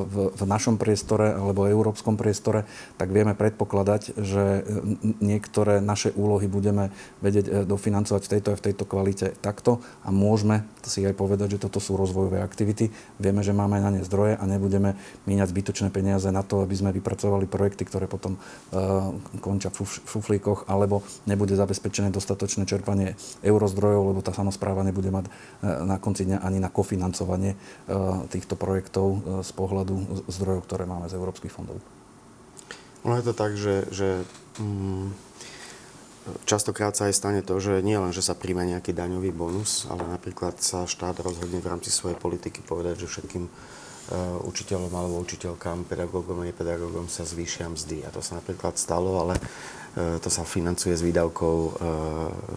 v, 0.08 0.44
našom 0.48 0.80
priestore 0.80 1.36
alebo 1.36 1.68
európskom 1.68 2.16
priestore, 2.16 2.64
tak 2.96 3.12
vieme 3.12 3.36
predpokladať, 3.36 4.16
že 4.16 4.44
e, 4.44 4.62
niektoré 5.20 5.84
naše 5.84 6.16
úlohy 6.16 6.48
budeme 6.48 6.96
vedieť 7.20 7.68
dofinancovať 7.68 8.22
v 8.24 8.32
tejto 8.40 8.50
a 8.54 8.60
v 8.60 8.66
tejto 8.72 8.84
kvalite 8.88 9.28
takto 9.44 9.84
a 10.08 10.16
môžeme 10.16 10.64
si 10.84 11.04
aj 11.04 11.16
povedať, 11.16 11.60
že 11.60 11.64
toto 11.68 11.84
sú 11.84 12.00
rozvojové 12.00 12.40
aktivity. 12.40 12.92
Vieme, 13.20 13.44
že 13.44 13.56
máme 13.56 13.80
na 13.80 13.92
ne 13.92 14.04
zdroje 14.04 14.40
a 14.40 14.44
nebudeme 14.48 14.96
míňať 15.28 15.52
zbytočné 15.52 15.88
peniaze 15.92 16.28
na 16.32 16.44
to, 16.44 16.64
aby 16.64 16.76
sme 16.76 16.96
vypracovali 16.96 17.48
projekty, 17.48 17.88
ktoré 17.88 18.12
potom 18.12 18.36
končia 19.40 19.72
v 19.72 19.88
šuflíkoch, 19.88 20.68
alebo 20.68 21.08
nebude 21.24 21.56
zabezpečené 21.56 22.12
dostatočné 22.12 22.68
čerpanie 22.68 23.16
eurozdrojov, 23.48 24.12
lebo 24.12 24.20
tá 24.20 24.36
samozpráva 24.36 24.84
nebude 24.84 25.08
mať 25.08 25.32
na 25.64 25.96
konci 26.04 26.13
dňa 26.22 26.46
ani 26.46 26.62
na 26.62 26.70
kofinancovanie 26.70 27.58
e, 27.58 27.58
týchto 28.30 28.54
projektov 28.54 29.08
e, 29.10 29.18
z 29.42 29.52
pohľadu 29.58 30.30
zdrojov, 30.30 30.62
ktoré 30.70 30.86
máme 30.86 31.10
z 31.10 31.18
európskych 31.18 31.50
fondov. 31.50 31.82
Ono 33.04 33.18
je 33.18 33.26
to 33.26 33.34
tak, 33.34 33.58
že, 33.58 33.90
že 33.90 34.22
mm, 34.62 35.12
častokrát 36.48 36.96
sa 36.96 37.12
aj 37.12 37.18
stane 37.18 37.42
to, 37.44 37.58
že 37.60 37.84
nie 37.84 38.00
len, 38.00 38.16
že 38.16 38.24
sa 38.24 38.38
príjme 38.38 38.64
nejaký 38.64 38.96
daňový 38.96 39.36
bonus, 39.36 39.90
ale 39.92 40.08
napríklad 40.08 40.62
sa 40.64 40.88
štát 40.88 41.20
rozhodne 41.20 41.60
v 41.60 41.68
rámci 41.68 41.92
svojej 41.92 42.16
politiky 42.16 42.64
povedať, 42.64 43.04
že 43.04 43.12
všetkým 43.12 43.50
učiteľom 44.46 44.94
alebo 44.94 45.22
učiteľkám, 45.26 45.90
pedagógom 45.90 46.42
a 46.42 46.48
nepedagógom 46.48 47.10
sa 47.10 47.26
zvýšia 47.26 47.70
mzdy. 47.74 48.06
A 48.06 48.14
to 48.14 48.22
sa 48.22 48.38
napríklad 48.38 48.78
stalo, 48.78 49.18
ale 49.18 49.36
E, 49.94 50.18
to 50.18 50.30
sa 50.34 50.42
financuje 50.42 50.98
z 50.98 51.06
výdavkov 51.06 51.58
e, 51.58 51.72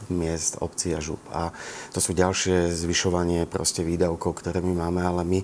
miest, 0.09 0.57
obcí 0.65 0.97
a 0.97 1.01
žup. 1.05 1.21
A 1.29 1.53
to 1.93 2.01
sú 2.01 2.17
ďalšie 2.17 2.73
zvyšovanie 2.73 3.45
proste 3.45 3.85
výdavkov, 3.85 4.41
ktoré 4.41 4.65
my 4.65 4.73
máme, 4.73 5.05
ale 5.05 5.23
my 5.29 5.41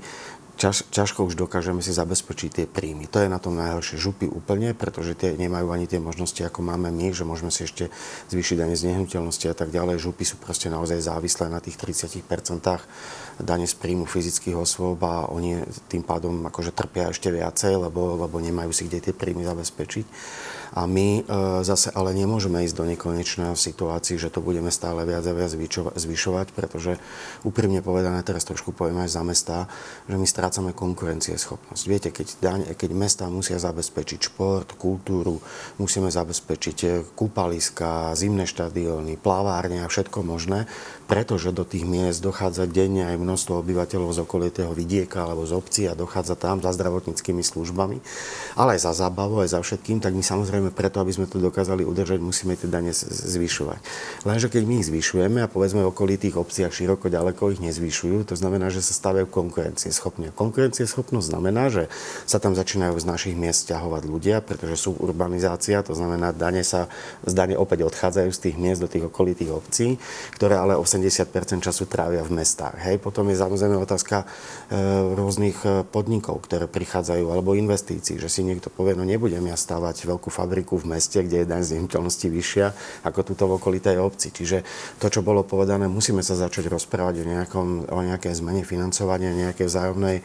ťaž, 0.56 0.88
ťažko 0.92 1.26
už 1.26 1.34
dokážeme 1.36 1.80
si 1.80 1.92
zabezpečiť 1.92 2.50
tie 2.52 2.66
príjmy. 2.68 3.08
To 3.08 3.20
je 3.20 3.28
na 3.28 3.40
tom 3.40 3.56
najhoršie. 3.56 4.00
Župy 4.00 4.28
úplne, 4.28 4.76
pretože 4.76 5.16
tie 5.16 5.34
nemajú 5.36 5.72
ani 5.72 5.88
tie 5.88 5.98
možnosti, 5.98 6.38
ako 6.44 6.60
máme 6.60 6.92
my, 6.92 7.12
že 7.12 7.24
môžeme 7.24 7.48
si 7.48 7.64
ešte 7.64 7.88
zvýšiť 8.28 8.56
dane 8.60 8.76
z 8.76 8.92
nehnuteľnosti 8.92 9.46
a 9.48 9.56
tak 9.56 9.72
ďalej. 9.72 10.02
Župy 10.02 10.24
sú 10.24 10.36
proste 10.38 10.68
naozaj 10.68 11.00
závislé 11.02 11.48
na 11.48 11.58
tých 11.58 11.80
30% 11.80 12.24
dane 13.40 13.66
z 13.66 13.74
príjmu 13.74 14.04
fyzických 14.04 14.56
osôb 14.56 15.00
a 15.02 15.28
oni 15.32 15.64
tým 15.88 16.04
pádom 16.04 16.44
akože 16.46 16.76
trpia 16.76 17.10
ešte 17.10 17.32
viacej, 17.32 17.88
lebo, 17.88 18.20
lebo 18.20 18.36
nemajú 18.38 18.70
si 18.70 18.86
kde 18.86 19.10
tie 19.10 19.14
príjmy 19.16 19.42
zabezpečiť. 19.48 20.06
A 20.72 20.88
my 20.88 21.20
e, 21.20 21.22
zase 21.68 21.92
ale 21.92 22.16
nemôžeme 22.16 22.64
ísť 22.64 22.76
do 22.80 22.88
nekonečného 22.88 23.52
situácii, 23.52 24.16
že 24.16 24.32
to 24.32 24.40
budeme 24.40 24.72
stále 24.72 25.04
viac 25.04 25.20
a 25.28 25.36
viac 25.36 25.52
zvyšovať, 25.52 26.56
pretože 26.56 26.96
úprimne 27.44 27.84
povedané, 27.84 28.24
teraz 28.24 28.48
trošku 28.48 28.72
poviem 28.72 29.04
aj 29.04 29.10
za 29.12 29.22
mesta, 29.22 29.56
že 30.08 30.16
my 30.16 30.24
strácame 30.42 30.74
konkurencieschopnosť. 30.74 31.84
Viete, 31.86 32.10
keď, 32.10 32.26
daň, 32.42 32.60
keď 32.74 32.90
mesta 32.98 33.30
musia 33.30 33.62
zabezpečiť 33.62 34.26
šport, 34.26 34.74
kultúru, 34.74 35.38
musíme 35.78 36.10
zabezpečiť 36.10 36.78
e, 36.82 36.88
kúpaliska, 37.14 38.10
zimné 38.18 38.50
štadióny, 38.50 39.22
plavárne 39.22 39.86
a 39.86 39.86
všetko 39.86 40.26
možné, 40.26 40.66
pretože 41.06 41.54
do 41.54 41.62
tých 41.62 41.86
miest 41.86 42.26
dochádza 42.26 42.66
denne 42.66 43.06
aj 43.06 43.22
množstvo 43.22 43.62
obyvateľov 43.62 44.10
z 44.18 44.18
okolitého 44.26 44.74
vidieka 44.74 45.22
alebo 45.22 45.46
z 45.46 45.54
obcí 45.54 45.86
a 45.86 45.94
dochádza 45.94 46.34
tam 46.34 46.58
za 46.58 46.74
zdravotníckými 46.74 47.46
službami, 47.46 48.02
ale 48.58 48.74
aj 48.74 48.90
za 48.90 49.06
zábavou, 49.06 49.46
aj 49.46 49.54
za 49.54 49.62
všetkým, 49.62 50.02
tak 50.02 50.10
my 50.10 50.26
samozrejme 50.26 50.74
preto, 50.74 50.98
aby 50.98 51.14
sme 51.14 51.30
to 51.30 51.38
dokázali 51.38 51.86
udržať, 51.86 52.18
musíme 52.18 52.58
tie 52.58 52.66
dane 52.66 52.90
zvyšovať. 53.06 53.78
Lenže 54.26 54.50
keď 54.50 54.62
my 54.66 54.74
ich 54.82 54.90
zvyšujeme 54.90 55.38
a 55.46 55.46
povedzme 55.46 55.86
okolitých 55.86 56.34
obciach 56.34 56.74
široko 56.74 57.06
ďaleko 57.06 57.54
ich 57.54 57.62
nezvyšujú, 57.62 58.26
to 58.26 58.34
znamená, 58.34 58.74
že 58.74 58.82
sa 58.82 58.90
stavajú 58.90 59.30
konkurencieschopne. 59.30 60.31
Konkurencieschopnosť 60.34 61.26
znamená, 61.32 61.70
že 61.70 61.86
sa 62.28 62.42
tam 62.42 62.52
začínajú 62.58 62.98
z 62.98 63.06
našich 63.06 63.34
miest 63.38 63.70
ťahovať 63.70 64.02
ľudia, 64.08 64.44
pretože 64.44 64.76
sú 64.76 64.96
urbanizácia, 64.98 65.84
to 65.86 65.94
znamená, 65.94 66.34
dane 66.34 66.66
sa 66.66 66.90
z 67.22 67.32
dane 67.32 67.54
opäť 67.54 67.86
odchádzajú 67.86 68.30
z 68.32 68.42
tých 68.48 68.56
miest 68.58 68.80
do 68.82 68.88
tých 68.90 69.06
okolitých 69.06 69.50
obcí, 69.52 70.00
ktoré 70.34 70.58
ale 70.58 70.74
80 70.74 71.12
80 71.12 71.60
času 71.62 71.84
trávia 71.86 72.24
v 72.24 72.42
mestách. 72.42 72.78
Hej. 72.82 72.98
Potom 73.02 73.28
je 73.28 73.36
samozrejme 73.36 73.76
otázka 73.76 74.24
e, 74.24 74.76
rôznych 75.14 75.58
e, 75.62 75.68
podnikov, 75.86 76.42
ktoré 76.46 76.66
prichádzajú, 76.66 77.28
alebo 77.28 77.54
investícií, 77.58 78.16
že 78.16 78.32
si 78.32 78.40
niekto 78.46 78.72
povie, 78.72 78.96
no 78.96 79.04
nebudem 79.04 79.44
ja 79.46 79.56
stavať 79.58 80.08
veľkú 80.08 80.32
fabriku 80.32 80.80
v 80.80 80.96
meste, 80.96 81.20
kde 81.20 81.44
je 81.44 81.50
daň 81.50 81.62
z 81.62 81.70
nehnuteľnosti 81.76 82.26
vyššia 82.26 82.66
ako 83.04 83.20
túto 83.22 83.44
v 83.46 83.56
okolitej 83.60 83.96
obci. 84.00 84.32
Čiže 84.32 84.64
to, 84.98 85.06
čo 85.12 85.20
bolo 85.20 85.44
povedané, 85.44 85.86
musíme 85.86 86.24
sa 86.24 86.34
začať 86.38 86.72
rozprávať 86.72 87.22
o, 87.22 87.24
nejakom, 87.28 87.68
o 87.92 88.00
nejakej 88.02 88.38
zmene 88.38 88.62
financovania, 88.64 89.34
nejakej 89.34 89.66
vzájomnej 89.68 90.21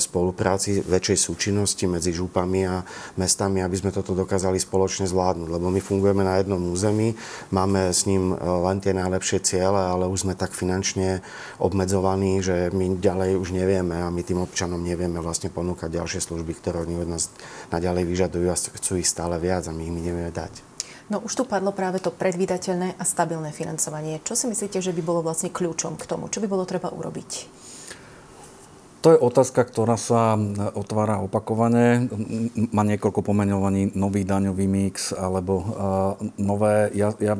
spolupráci, 0.00 0.80
väčšej 0.80 1.18
súčinnosti 1.28 1.84
medzi 1.84 2.16
župami 2.16 2.64
a 2.64 2.80
mestami, 3.20 3.60
aby 3.60 3.76
sme 3.76 3.92
toto 3.92 4.16
dokázali 4.16 4.56
spoločne 4.56 5.04
zvládnuť. 5.04 5.48
Lebo 5.48 5.68
my 5.68 5.80
fungujeme 5.80 6.24
na 6.24 6.40
jednom 6.40 6.60
území, 6.72 7.12
máme 7.52 7.92
s 7.92 8.08
ním 8.08 8.32
e, 8.32 8.36
len 8.38 8.80
tie 8.80 8.96
najlepšie 8.96 9.44
ciele, 9.44 9.76
ale 9.76 10.08
už 10.08 10.24
sme 10.24 10.34
tak 10.34 10.56
finančne 10.56 11.20
obmedzovaní, 11.60 12.40
že 12.40 12.72
my 12.72 12.96
ďalej 12.96 13.36
už 13.36 13.52
nevieme 13.52 14.00
a 14.00 14.08
my 14.08 14.24
tým 14.24 14.40
občanom 14.40 14.80
nevieme 14.80 15.20
vlastne 15.20 15.52
ponúkať 15.52 16.00
ďalšie 16.00 16.20
služby, 16.24 16.56
ktoré 16.56 16.88
oni 16.88 17.04
od 17.04 17.08
nás 17.08 17.28
naďalej 17.68 18.08
vyžadujú 18.08 18.48
a 18.48 18.56
chcú 18.56 18.96
ich 18.96 19.08
stále 19.08 19.36
viac 19.36 19.68
a 19.68 19.76
my 19.76 19.84
ich 19.84 19.92
nevieme 19.92 20.32
dať. 20.32 20.64
No 21.08 21.24
už 21.24 21.40
tu 21.40 21.44
padlo 21.48 21.72
práve 21.72 22.04
to 22.04 22.12
predvídateľné 22.12 23.00
a 23.00 23.04
stabilné 23.04 23.48
financovanie. 23.48 24.20
Čo 24.20 24.36
si 24.36 24.44
myslíte, 24.44 24.84
že 24.84 24.92
by 24.92 25.00
bolo 25.00 25.24
vlastne 25.24 25.48
kľúčom 25.48 25.96
k 25.96 26.04
tomu? 26.04 26.28
Čo 26.28 26.44
by 26.44 26.48
bolo 26.52 26.68
treba 26.68 26.92
urobiť? 26.92 27.30
To 28.98 29.14
je 29.14 29.18
otázka, 29.18 29.62
ktorá 29.62 29.94
sa 29.94 30.34
otvára 30.74 31.22
opakovane. 31.22 32.10
Má 32.74 32.82
niekoľko 32.82 33.22
pomenovaní 33.22 33.94
nový 33.94 34.26
daňový 34.26 34.66
mix 34.66 35.14
alebo 35.14 35.54
uh, 35.62 35.66
nové. 36.34 36.90
Ja, 36.98 37.14
ja 37.22 37.38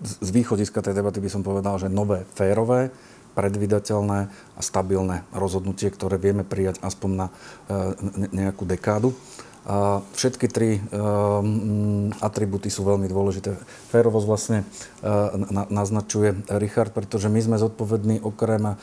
z 0.00 0.28
východiska 0.32 0.80
tej 0.80 0.96
debaty 0.96 1.20
by 1.20 1.28
som 1.28 1.44
povedal, 1.44 1.76
že 1.76 1.92
nové 1.92 2.24
férové, 2.32 2.88
predvydateľné 3.36 4.18
a 4.56 4.60
stabilné 4.64 5.28
rozhodnutie, 5.36 5.92
ktoré 5.92 6.16
vieme 6.16 6.48
prijať 6.48 6.80
aspoň 6.80 7.10
na 7.12 7.26
uh, 7.28 7.92
nejakú 8.32 8.64
dekádu. 8.64 9.12
A 9.66 9.98
všetky 10.14 10.46
tri 10.46 10.78
um, 10.78 12.14
atributy 12.22 12.70
sú 12.70 12.86
veľmi 12.86 13.10
dôležité. 13.10 13.58
Férovosť 13.90 14.26
vlastne 14.30 14.58
uh, 14.62 15.34
na, 15.34 15.66
naznačuje 15.66 16.38
Richard, 16.62 16.94
pretože 16.94 17.26
my 17.26 17.42
sme 17.42 17.56
zodpovední 17.58 18.22
okrem 18.22 18.62
uh, 18.62 18.78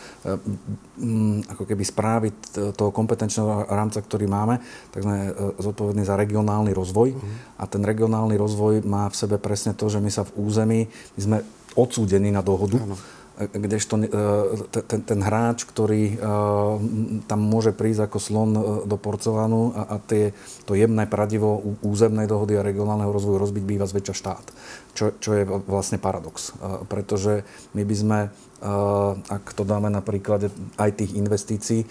um, 0.99 1.39
ako 1.47 1.63
keby 1.63 1.87
správy 1.87 2.35
toho 2.75 2.91
kompetenčného 2.91 3.71
rámca, 3.71 4.03
ktorý 4.03 4.27
máme, 4.27 4.59
tak 4.91 5.07
sme 5.07 5.31
uh, 5.31 5.55
zodpovední 5.55 6.03
za 6.03 6.19
regionálny 6.19 6.75
rozvoj. 6.75 7.15
Uh-huh. 7.15 7.31
A 7.55 7.63
ten 7.63 7.79
regionálny 7.79 8.35
rozvoj 8.35 8.83
má 8.83 9.07
v 9.07 9.15
sebe 9.15 9.39
presne 9.39 9.71
to, 9.71 9.87
že 9.87 10.03
my 10.03 10.11
sa 10.11 10.27
v 10.27 10.35
území, 10.35 10.91
my 11.15 11.21
sme 11.23 11.37
odsúdení 11.79 12.27
na 12.27 12.43
dohodu. 12.43 12.75
Uh-huh 12.75 13.22
kdežto 13.51 13.93
e, 13.99 14.07
ten, 14.87 15.01
ten 15.03 15.19
hráč, 15.19 15.67
ktorý 15.67 16.03
e, 16.13 16.15
tam 17.27 17.39
môže 17.43 17.75
prísť 17.75 18.07
ako 18.07 18.17
slon 18.21 18.51
e, 18.53 18.61
do 18.87 18.95
porcelánu 18.95 19.73
a, 19.75 19.81
a 19.93 19.95
tie, 19.99 20.31
to 20.63 20.77
jemné 20.77 21.09
pradivo 21.09 21.75
územnej 21.83 22.29
dohody 22.29 22.55
a 22.55 22.63
regionálneho 22.63 23.11
rozvoju 23.11 23.41
rozbiť 23.41 23.63
býva 23.63 23.89
zväčša 23.89 24.15
štát. 24.15 24.45
Čo, 24.93 25.09
čo 25.17 25.29
je 25.33 25.43
vlastne 25.65 25.97
paradox. 25.97 26.53
Pretože 26.85 27.41
my 27.73 27.81
by 27.81 27.95
sme 27.97 28.19
ak 29.27 29.51
to 29.51 29.67
dáme 29.67 29.91
na 29.91 29.99
príklade 29.99 30.47
aj 30.79 30.95
tých 30.95 31.19
investícií, 31.19 31.83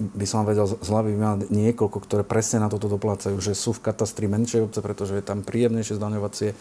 by 0.00 0.24
som 0.24 0.48
vedel 0.48 0.64
z 0.64 0.88
hlavy 0.88 1.12
niekoľko, 1.52 1.98
ktoré 2.00 2.22
presne 2.24 2.64
na 2.64 2.72
toto 2.72 2.88
doplácajú, 2.88 3.36
že 3.36 3.52
sú 3.52 3.76
v 3.76 3.84
katastri 3.84 4.24
menšie 4.24 4.64
obce, 4.64 4.80
pretože 4.80 5.20
je 5.20 5.24
tam 5.24 5.44
príjemnejšie 5.44 6.00
zdaňovacie, 6.00 6.56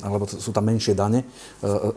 alebo 0.00 0.24
sú 0.24 0.50
tam 0.50 0.64
menšie 0.64 0.96
dane 0.96 1.28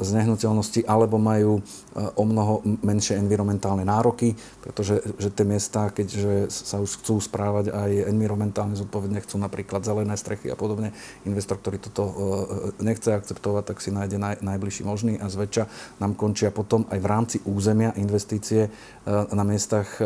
z 0.04 0.10
nehnuteľnosti, 0.12 0.84
alebo 0.84 1.16
majú 1.16 1.64
o 1.96 2.24
mnoho 2.28 2.60
menšie 2.84 3.16
environmentálne 3.16 3.88
nároky, 3.88 4.36
pretože 4.60 5.00
že 5.16 5.32
tie 5.32 5.48
miesta, 5.48 5.88
keďže 5.88 6.52
sa 6.52 6.84
už 6.84 7.00
chcú 7.00 7.24
správať 7.24 7.72
aj 7.72 8.12
environmentálne 8.12 8.76
zodpovedne, 8.76 9.24
chcú 9.24 9.40
napríklad 9.40 9.88
zelené 9.88 10.20
strechy 10.20 10.52
a 10.52 10.60
podobne, 10.60 10.92
investor, 11.24 11.56
ktorý 11.64 11.80
toto 11.80 12.04
nechce 12.84 13.16
akceptovať, 13.16 13.64
tak 13.72 13.78
si 13.80 13.94
nájde 13.94 14.18
naj, 14.20 14.36
najbližší 14.44 14.84
možný 14.84 15.13
a 15.20 15.28
zväčša 15.30 15.98
nám 16.00 16.14
končia 16.14 16.54
potom 16.54 16.86
aj 16.90 17.00
v 17.00 17.10
rámci 17.10 17.38
územia 17.46 17.94
investície 17.98 18.68
e, 18.68 18.70
na 19.10 19.44
miestach, 19.44 20.00
e, 20.00 20.06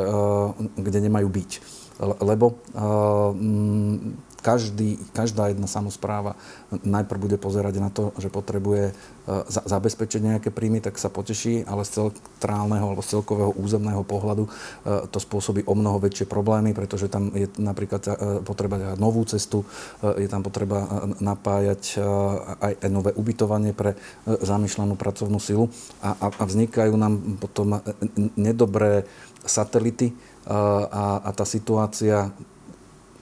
kde 0.78 1.00
nemajú 1.08 1.28
byť. 1.28 1.52
Lebo 2.24 2.46
e, 2.52 2.56
každý, 4.48 4.96
každá 5.12 5.52
jedna 5.52 5.68
samozpráva 5.68 6.40
najprv 6.72 7.20
bude 7.20 7.36
pozerať 7.36 7.84
na 7.84 7.92
to, 7.92 8.16
že 8.16 8.32
potrebuje 8.32 8.96
za, 9.28 9.60
zabezpečiť 9.68 10.24
nejaké 10.24 10.56
príjmy, 10.56 10.80
tak 10.80 10.96
sa 10.96 11.12
poteší, 11.12 11.68
ale 11.68 11.84
z 11.84 12.08
centrálneho 12.08 12.88
alebo 12.88 13.04
z 13.04 13.20
celkového 13.20 13.52
územného 13.60 14.08
pohľadu 14.08 14.48
to 15.12 15.20
spôsobí 15.20 15.68
o 15.68 15.76
mnoho 15.76 16.00
väčšie 16.00 16.32
problémy, 16.32 16.72
pretože 16.72 17.12
tam 17.12 17.36
je 17.36 17.52
napríklad 17.60 18.08
potreba 18.48 18.96
novú 18.96 19.28
cestu, 19.28 19.68
je 20.00 20.32
tam 20.32 20.48
potreba 20.48 21.12
napájať 21.20 22.00
aj 22.64 22.88
nové 22.88 23.12
ubytovanie 23.12 23.76
pre 23.76 24.00
zamýšľanú 24.24 24.96
pracovnú 24.96 25.44
silu. 25.44 25.68
A, 26.00 26.32
vznikajú 26.48 26.96
nám 26.96 27.20
potom 27.44 27.84
nedobré 28.40 29.04
satelity 29.44 30.16
a 30.48 31.28
tá 31.36 31.44
situácia 31.44 32.32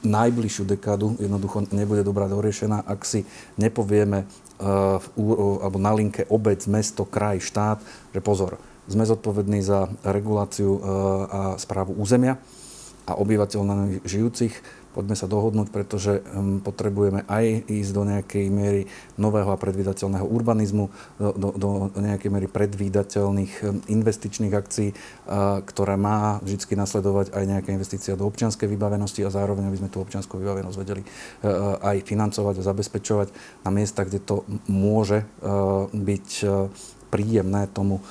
najbližšiu 0.04 0.66
dekádu 0.68 1.16
jednoducho 1.22 1.64
nebude 1.72 2.04
dobrá 2.04 2.28
doriešená, 2.28 2.84
ak 2.84 3.06
si 3.08 3.24
nepovieme 3.56 4.26
uh, 4.26 5.00
v, 5.00 5.08
alebo 5.62 5.78
na 5.80 5.92
linke 5.96 6.28
obec, 6.28 6.66
mesto, 6.68 7.08
kraj, 7.08 7.40
štát, 7.40 7.80
že 8.12 8.20
pozor, 8.20 8.60
sme 8.86 9.08
zodpovední 9.08 9.66
za 9.66 9.90
reguláciu 10.06 10.78
uh, 10.78 10.80
a 11.26 11.42
správu 11.58 11.98
územia 11.98 12.38
a 13.06 13.18
obyvateľov 13.18 14.02
žijúcich 14.06 14.54
poďme 14.96 15.20
sa 15.20 15.28
dohodnúť, 15.28 15.68
pretože 15.76 16.24
um, 16.32 16.64
potrebujeme 16.64 17.28
aj 17.28 17.68
ísť 17.68 17.92
do 17.92 18.04
nejakej 18.08 18.46
miery 18.48 18.82
nového 19.20 19.52
a 19.52 19.60
predvídateľného 19.60 20.24
urbanizmu, 20.24 20.88
do, 21.20 21.32
do, 21.36 21.70
do 21.92 22.00
nejakej 22.00 22.32
miery 22.32 22.48
predvídateľných 22.48 23.54
um, 23.68 23.84
investičných 23.92 24.56
akcií, 24.56 24.96
ktoré 25.68 26.00
má 26.00 26.40
vždy 26.40 26.80
nasledovať 26.80 27.36
aj 27.36 27.44
nejaká 27.44 27.70
investícia 27.76 28.16
do 28.16 28.24
občianskej 28.24 28.72
vybavenosti 28.72 29.20
a 29.28 29.34
zároveň, 29.34 29.68
aby 29.68 29.80
sme 29.84 29.92
tú 29.92 30.00
občianskú 30.00 30.40
vybavenosť 30.40 30.78
vedeli 30.80 31.04
uh, 31.04 31.76
aj 31.84 32.08
financovať 32.08 32.64
a 32.64 32.68
zabezpečovať 32.72 33.28
na 33.68 33.72
miestach, 33.76 34.08
kde 34.08 34.24
to 34.24 34.48
môže 34.72 35.28
uh, 35.44 35.92
byť 35.92 36.30
príjemné 37.10 37.72
tomu 37.72 38.04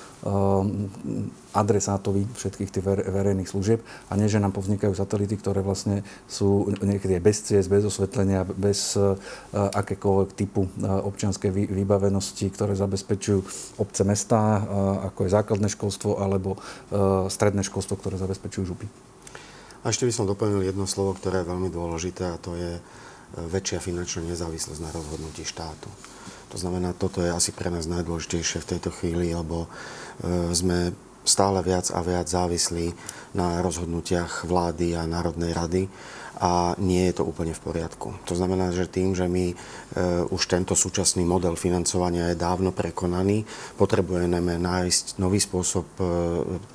adresátovi 1.54 2.26
všetkých 2.34 2.70
tých 2.74 2.84
verejných 2.84 3.46
služieb 3.46 3.80
a 4.10 4.12
nie, 4.18 4.26
že 4.26 4.42
nám 4.42 4.50
povznikajú 4.50 4.90
satelity, 4.92 5.38
ktoré 5.38 5.62
vlastne 5.62 6.02
sú 6.26 6.68
niekedy 6.82 7.22
bez 7.22 7.46
ciest, 7.46 7.70
bez 7.70 7.86
osvetlenia, 7.86 8.42
bez 8.42 8.98
uh, 8.98 9.14
akékoľvek 9.54 10.30
typu 10.34 10.66
uh, 10.66 11.00
občianskej 11.06 11.54
vybavenosti, 11.70 12.50
ktoré 12.50 12.74
zabezpečujú 12.74 13.40
obce 13.78 14.02
mesta, 14.02 14.58
uh, 14.58 14.60
ako 15.08 15.24
je 15.24 15.34
základné 15.34 15.68
školstvo 15.70 16.18
alebo 16.18 16.58
stredné 17.28 17.62
školstvo, 17.62 17.96
ktoré 17.98 18.18
zabezpečujú 18.18 18.64
župy. 18.74 18.86
A 19.84 19.92
ešte 19.92 20.08
by 20.08 20.12
som 20.14 20.28
doplnil 20.28 20.64
jedno 20.64 20.88
slovo, 20.88 21.14
ktoré 21.14 21.42
je 21.42 21.50
veľmi 21.50 21.68
dôležité 21.68 22.34
a 22.34 22.40
to 22.40 22.56
je 22.56 22.80
väčšia 23.36 23.82
finančná 23.82 24.24
nezávislosť 24.30 24.80
na 24.80 24.90
rozhodnutí 24.94 25.42
štátu. 25.42 25.90
To 26.54 26.56
znamená, 26.56 26.94
toto 26.94 27.18
je 27.18 27.34
asi 27.34 27.50
pre 27.50 27.66
nás 27.66 27.90
najdôležitejšie 27.90 28.62
v 28.62 28.70
tejto 28.76 28.94
chvíli, 28.94 29.34
lebo 29.34 29.66
e, 29.66 29.68
sme 30.54 30.94
stále 31.24 31.62
viac 31.62 31.90
a 31.90 32.00
viac 32.04 32.28
závislí 32.28 32.94
na 33.34 33.62
rozhodnutiach 33.62 34.44
vlády 34.44 34.96
a 34.96 35.06
Národnej 35.06 35.52
rady 35.52 35.88
a 36.38 36.74
nie 36.82 37.06
je 37.10 37.20
to 37.20 37.24
úplne 37.24 37.54
v 37.54 37.62
poriadku. 37.62 38.18
To 38.26 38.34
znamená, 38.34 38.74
že 38.74 38.90
tým, 38.90 39.14
že 39.14 39.30
my 39.30 39.52
e, 39.52 39.54
už 40.34 40.50
tento 40.50 40.74
súčasný 40.74 41.22
model 41.22 41.54
financovania 41.54 42.34
je 42.34 42.40
dávno 42.40 42.74
prekonaný, 42.74 43.46
potrebujeme 43.78 44.58
nájsť 44.58 45.22
nový 45.22 45.38
spôsob 45.38 45.86
e, 45.94 46.02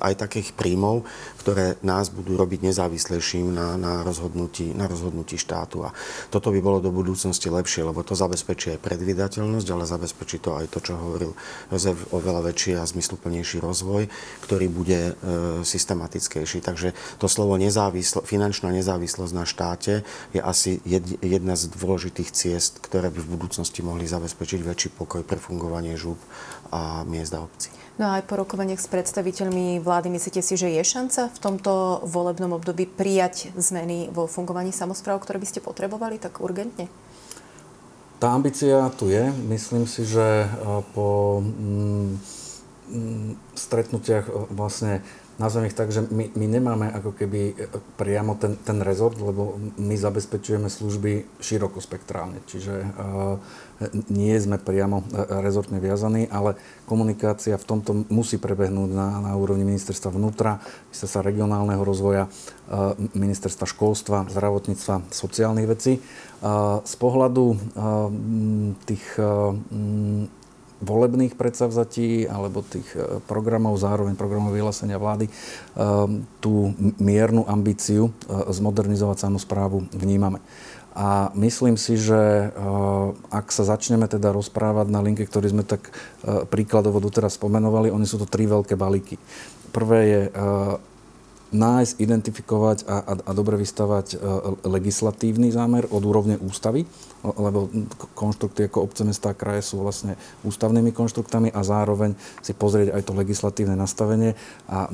aj 0.00 0.14
takých 0.16 0.56
príjmov, 0.56 1.04
ktoré 1.44 1.76
nás 1.84 2.08
budú 2.08 2.40
robiť 2.40 2.72
nezávislejším 2.72 3.52
na, 3.52 3.76
na, 3.76 3.92
rozhodnutí, 4.00 4.72
na 4.72 4.88
rozhodnutí 4.88 5.36
štátu. 5.36 5.84
A 5.84 5.92
toto 6.32 6.48
by 6.48 6.60
bolo 6.64 6.80
do 6.80 6.88
budúcnosti 6.88 7.52
lepšie, 7.52 7.84
lebo 7.84 8.00
to 8.00 8.16
zabezpečí 8.16 8.76
aj 8.76 8.80
predvydateľnosť, 8.80 9.68
ale 9.72 9.84
zabezpečí 9.84 10.40
to 10.40 10.56
aj 10.56 10.72
to, 10.72 10.80
čo 10.80 10.96
hovoril 10.96 11.36
Jozef, 11.68 12.08
oveľa 12.16 12.48
väčší 12.48 12.80
a 12.80 12.88
zmysluplnejší 12.88 13.60
rozvoj, 13.60 14.08
ktorý 14.44 14.66
bude 14.72 15.00
e, 15.00 15.12
systematickejší. 15.64 16.64
Takže 16.64 16.96
to 17.20 17.26
slovo 17.28 17.60
nezávislo, 17.60 18.24
finančná 18.24 18.72
nezávislosť 18.72 19.32
na 19.36 19.44
štáte 19.50 20.06
je 20.30 20.40
asi 20.40 20.78
jedna 21.18 21.58
z 21.58 21.66
dôležitých 21.74 22.30
ciest, 22.30 22.78
ktoré 22.78 23.10
by 23.10 23.18
v 23.18 23.32
budúcnosti 23.34 23.82
mohli 23.82 24.06
zabezpečiť 24.06 24.60
väčší 24.62 24.88
pokoj 24.94 25.26
pre 25.26 25.42
fungovanie 25.42 25.98
žúb 25.98 26.16
a 26.70 27.02
miest 27.02 27.34
a 27.34 27.42
obcí. 27.42 27.74
No 28.00 28.08
a 28.08 28.22
aj 28.22 28.32
po 28.32 28.40
rokovaniach 28.40 28.80
s 28.80 28.88
predstaviteľmi 28.88 29.84
vlády, 29.84 30.08
myslíte 30.08 30.40
si, 30.40 30.56
že 30.56 30.72
je 30.72 30.80
šanca 30.80 31.28
v 31.28 31.38
tomto 31.42 32.00
volebnom 32.08 32.56
období 32.56 32.88
prijať 32.88 33.52
zmeny 33.60 34.08
vo 34.08 34.24
fungovaní 34.24 34.72
samozpráv, 34.72 35.20
ktoré 35.20 35.36
by 35.36 35.44
ste 35.44 35.60
potrebovali 35.60 36.16
tak 36.16 36.40
urgentne? 36.40 36.88
Tá 38.16 38.32
ambícia 38.32 38.88
tu 38.96 39.12
je. 39.12 39.28
Myslím 39.52 39.84
si, 39.84 40.08
že 40.08 40.44
eh, 40.44 40.50
po 40.96 41.40
mm, 41.44 42.10
mm, 42.88 43.30
stretnutiach 43.52 44.26
eh, 44.28 44.48
vlastne 44.48 45.04
nazvem 45.40 45.72
ich 45.72 45.76
tak, 45.76 45.88
že 45.88 46.04
my, 46.04 46.36
my 46.36 46.46
nemáme 46.46 46.86
ako 46.92 47.16
keby 47.16 47.40
e, 47.50 47.54
priamo 47.96 48.36
ten, 48.36 48.60
ten 48.60 48.84
rezort, 48.84 49.16
lebo 49.16 49.56
my 49.80 49.96
zabezpečujeme 49.96 50.68
služby 50.68 51.40
širokospektrálne, 51.40 52.44
čiže 52.44 52.84
uh, 52.84 53.40
nie 54.12 54.36
sme 54.36 54.60
priamo 54.60 55.00
e, 55.00 55.04
rezortne 55.40 55.80
viazaní, 55.80 56.28
ale 56.28 56.60
komunikácia 56.84 57.56
v 57.56 57.64
tomto 57.64 58.04
musí 58.12 58.36
prebehnúť 58.36 58.90
na, 58.92 59.08
na 59.24 59.32
úrovni 59.40 59.64
ministerstva 59.64 60.12
vnútra, 60.12 60.60
ministerstva 60.92 61.24
regionálneho 61.24 61.80
rozvoja, 61.80 62.28
ministerstva 63.16 63.66
školstva, 63.66 64.30
zdravotníctva, 64.30 65.10
sociálnych 65.10 65.70
vecí. 65.70 65.98
Z 66.84 66.94
pohľadu 66.98 67.58
tých 68.86 69.04
volebných 70.80 71.36
predsavzatí 71.36 72.24
alebo 72.24 72.64
tých 72.64 72.88
e, 72.96 73.20
programov, 73.28 73.76
zároveň 73.76 74.16
programov 74.16 74.56
vyhlásenia 74.56 74.96
vlády, 74.96 75.28
e, 75.28 75.32
tú 76.40 76.72
miernu 76.96 77.44
ambíciu 77.44 78.08
e, 78.08 78.12
zmodernizovať 78.50 79.28
samozprávu 79.28 79.86
vnímame. 79.92 80.40
A 80.90 81.30
myslím 81.38 81.78
si, 81.78 81.94
že 81.94 82.50
ak 83.30 83.54
sa 83.54 83.62
začneme 83.62 84.10
teda 84.10 84.34
rozprávať 84.34 84.90
na 84.90 84.98
linke, 84.98 85.22
ktorý 85.22 85.54
sme 85.54 85.62
tak 85.62 85.94
príkladovo 86.50 86.98
doteraz 86.98 87.38
spomenovali, 87.38 87.94
oni 87.94 88.02
sú 88.02 88.18
to 88.18 88.26
tri 88.26 88.50
veľké 88.50 88.74
balíky. 88.74 89.14
Prvé 89.70 90.00
je 90.02 90.22
nájsť, 91.50 91.98
identifikovať 91.98 92.78
a, 92.86 92.96
a, 93.02 93.12
a 93.26 93.30
dobre 93.34 93.58
vystavať 93.58 94.18
legislatívny 94.62 95.50
zámer 95.50 95.86
od 95.90 96.02
úrovne 96.06 96.38
ústavy, 96.38 96.86
lebo 97.22 97.68
konštrukty 98.14 98.70
ako 98.70 98.86
obce, 98.86 99.02
mesta 99.02 99.34
a 99.34 99.38
kraje 99.38 99.66
sú 99.66 99.82
vlastne 99.82 100.14
ústavnými 100.46 100.94
konštruktami 100.94 101.50
a 101.50 101.60
zároveň 101.66 102.14
si 102.40 102.54
pozrieť 102.54 102.94
aj 102.94 103.02
to 103.02 103.12
legislatívne 103.18 103.74
nastavenie 103.74 104.38
a 104.70 104.88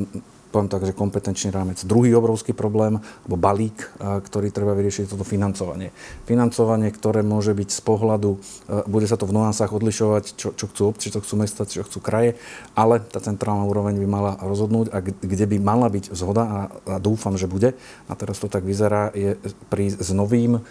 poviem 0.56 0.72
tak, 0.72 0.88
že 0.88 0.96
kompetenčný 0.96 1.52
rámec. 1.52 1.84
Druhý 1.84 2.16
obrovský 2.16 2.56
problém, 2.56 2.96
alebo 2.96 3.36
balík, 3.36 3.76
ktorý 4.00 4.48
treba 4.48 4.72
vyriešiť, 4.72 5.04
je 5.04 5.12
toto 5.12 5.28
financovanie. 5.28 5.92
Financovanie, 6.24 6.88
ktoré 6.88 7.20
môže 7.20 7.52
byť 7.52 7.68
z 7.76 7.80
pohľadu, 7.84 8.40
bude 8.88 9.04
sa 9.04 9.20
to 9.20 9.28
v 9.28 9.36
nuansách 9.36 9.68
odlišovať, 9.68 10.24
čo, 10.40 10.56
čo 10.56 10.64
chcú 10.72 10.82
obci, 10.88 11.12
čo 11.12 11.20
chcú 11.20 11.34
mesta, 11.36 11.68
čo 11.68 11.84
chcú 11.84 12.00
kraje, 12.00 12.40
ale 12.72 13.04
tá 13.04 13.20
centrálna 13.20 13.68
úroveň 13.68 14.00
by 14.00 14.08
mala 14.08 14.32
rozhodnúť 14.40 14.96
a 14.96 15.04
kde 15.04 15.44
by 15.44 15.60
mala 15.60 15.92
byť 15.92 16.16
zhoda 16.16 16.44
a, 16.48 16.60
a 16.88 16.96
dúfam, 16.96 17.36
že 17.36 17.44
bude, 17.44 17.76
a 18.08 18.12
teraz 18.16 18.40
to 18.40 18.48
tak 18.48 18.64
vyzerá, 18.64 19.12
je 19.12 19.36
prísť 19.68 20.00
s 20.00 20.10
novým, 20.16 20.64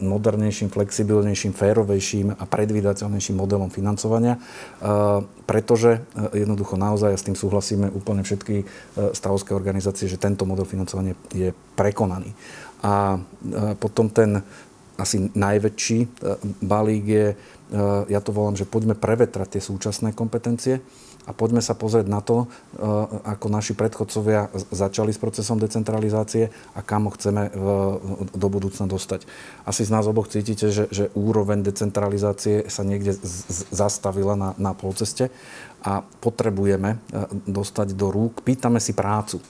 modernejším, 0.00 0.72
flexibilnejším, 0.72 1.52
férovejším 1.52 2.32
a 2.32 2.44
predvídateľnejším 2.48 3.36
modelom 3.36 3.68
financovania, 3.68 4.40
pretože 5.44 6.00
jednoducho 6.32 6.80
naozaj, 6.80 7.12
a 7.12 7.20
s 7.20 7.26
tým 7.28 7.36
súhlasíme 7.36 7.92
úplne 7.92 8.24
všetky 8.24 8.64
stavovské 9.26 9.58
organizácie, 9.58 10.06
že 10.06 10.22
tento 10.22 10.46
model 10.46 10.62
financovania 10.62 11.18
je 11.34 11.50
prekonaný. 11.74 12.30
A 12.86 13.18
potom 13.82 14.06
ten 14.06 14.38
asi 14.96 15.28
najväčší 15.34 15.98
e, 15.98 16.08
balík 16.62 17.04
je, 17.04 17.26
e, 17.34 17.36
ja 18.06 18.20
to 18.22 18.32
volám, 18.32 18.56
že 18.56 18.64
poďme 18.64 18.94
prevetrať 18.94 19.58
tie 19.58 19.62
súčasné 19.66 20.14
kompetencie 20.16 20.80
a 21.26 21.30
poďme 21.34 21.58
sa 21.58 21.74
pozrieť 21.74 22.06
na 22.06 22.22
to, 22.22 22.46
e, 22.46 22.86
ako 23.26 23.46
naši 23.50 23.74
predchodcovia 23.74 24.48
začali 24.70 25.10
s 25.10 25.18
procesom 25.18 25.58
decentralizácie 25.58 26.48
a 26.78 26.80
kam 26.80 27.10
ho 27.10 27.12
chceme 27.18 27.50
do 28.32 28.48
budúcna 28.48 28.86
dostať. 28.86 29.26
Asi 29.66 29.82
z 29.82 29.90
nás 29.90 30.06
oboch 30.06 30.30
cítite, 30.30 30.70
že, 30.70 30.86
že 30.88 31.10
úroveň 31.18 31.66
decentralizácie 31.66 32.70
sa 32.70 32.86
niekde 32.86 33.18
zastavila 33.74 34.38
na, 34.38 34.50
na 34.56 34.72
polceste 34.72 35.34
a 35.82 36.06
potrebujeme 36.22 36.94
e, 36.94 36.98
dostať 37.50 37.98
do 37.98 38.14
rúk. 38.14 38.46
Pýtame 38.46 38.78
si 38.78 38.94
prácu 38.94 39.42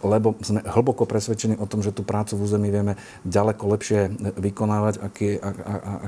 lebo 0.00 0.34
sme 0.40 0.64
hlboko 0.64 1.04
presvedčení 1.04 1.60
o 1.60 1.68
tom, 1.68 1.84
že 1.84 1.92
tú 1.92 2.00
prácu 2.00 2.40
v 2.40 2.44
území 2.48 2.68
vieme 2.72 2.96
ďaleko 3.28 3.64
lepšie 3.76 4.00
vykonávať 4.40 4.94
aký, 5.04 5.28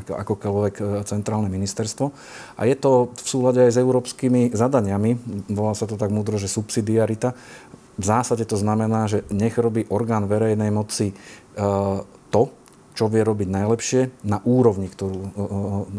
akokoľvek 0.08 0.74
e, 0.80 0.82
centrálne 1.04 1.52
ministerstvo. 1.52 2.10
A 2.56 2.62
je 2.64 2.76
to 2.80 3.12
v 3.12 3.26
súlade 3.28 3.60
aj 3.60 3.76
s 3.76 3.78
európskymi 3.78 4.56
zadaniami, 4.56 5.20
volá 5.52 5.76
sa 5.76 5.84
to 5.84 6.00
tak 6.00 6.08
múdro, 6.08 6.40
že 6.40 6.48
subsidiarita. 6.48 7.36
V 7.94 8.04
zásade 8.04 8.42
to 8.48 8.58
znamená, 8.58 9.06
že 9.06 9.22
nech 9.30 9.54
robí 9.54 9.86
orgán 9.92 10.26
verejnej 10.26 10.72
moci 10.72 11.12
e, 11.12 11.14
to, 12.32 12.42
čo 12.94 13.10
vie 13.10 13.26
robiť 13.26 13.50
najlepšie 13.50 14.00
na 14.22 14.38
úrovni, 14.46 14.86
ktorú 14.86 15.20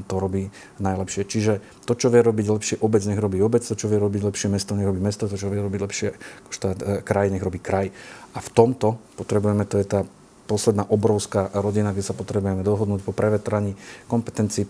to 0.08 0.16
robí 0.16 0.48
najlepšie. 0.80 1.28
Čiže 1.28 1.54
to, 1.84 1.94
čo 2.00 2.08
vie 2.08 2.24
robiť 2.24 2.46
lepšie 2.48 2.76
obec, 2.80 3.04
nech 3.04 3.20
robí 3.20 3.44
obec, 3.44 3.68
to, 3.68 3.76
čo 3.76 3.92
vie 3.92 4.00
robiť 4.00 4.24
lepšie 4.24 4.48
mesto, 4.48 4.80
nech 4.80 4.88
robí 4.88 5.04
mesto, 5.04 5.28
to, 5.28 5.36
čo 5.36 5.52
vie 5.52 5.60
robiť 5.60 5.82
lepšie 5.84 6.10
štát, 6.50 6.78
e, 6.80 6.84
kraj, 7.04 7.28
nech 7.28 7.44
robí 7.44 7.60
kraj. 7.60 7.92
A 8.32 8.40
v 8.40 8.50
tomto 8.56 8.96
potrebujeme, 9.20 9.68
to 9.68 9.76
je 9.76 9.88
tá 9.88 10.08
posledná 10.46 10.86
obrovská 10.86 11.50
rodina, 11.58 11.92
kde 11.92 12.06
sa 12.06 12.14
potrebujeme 12.14 12.62
dohodnúť 12.62 13.02
po 13.02 13.12
prevetraní 13.12 13.74
kompetencií, 14.06 14.64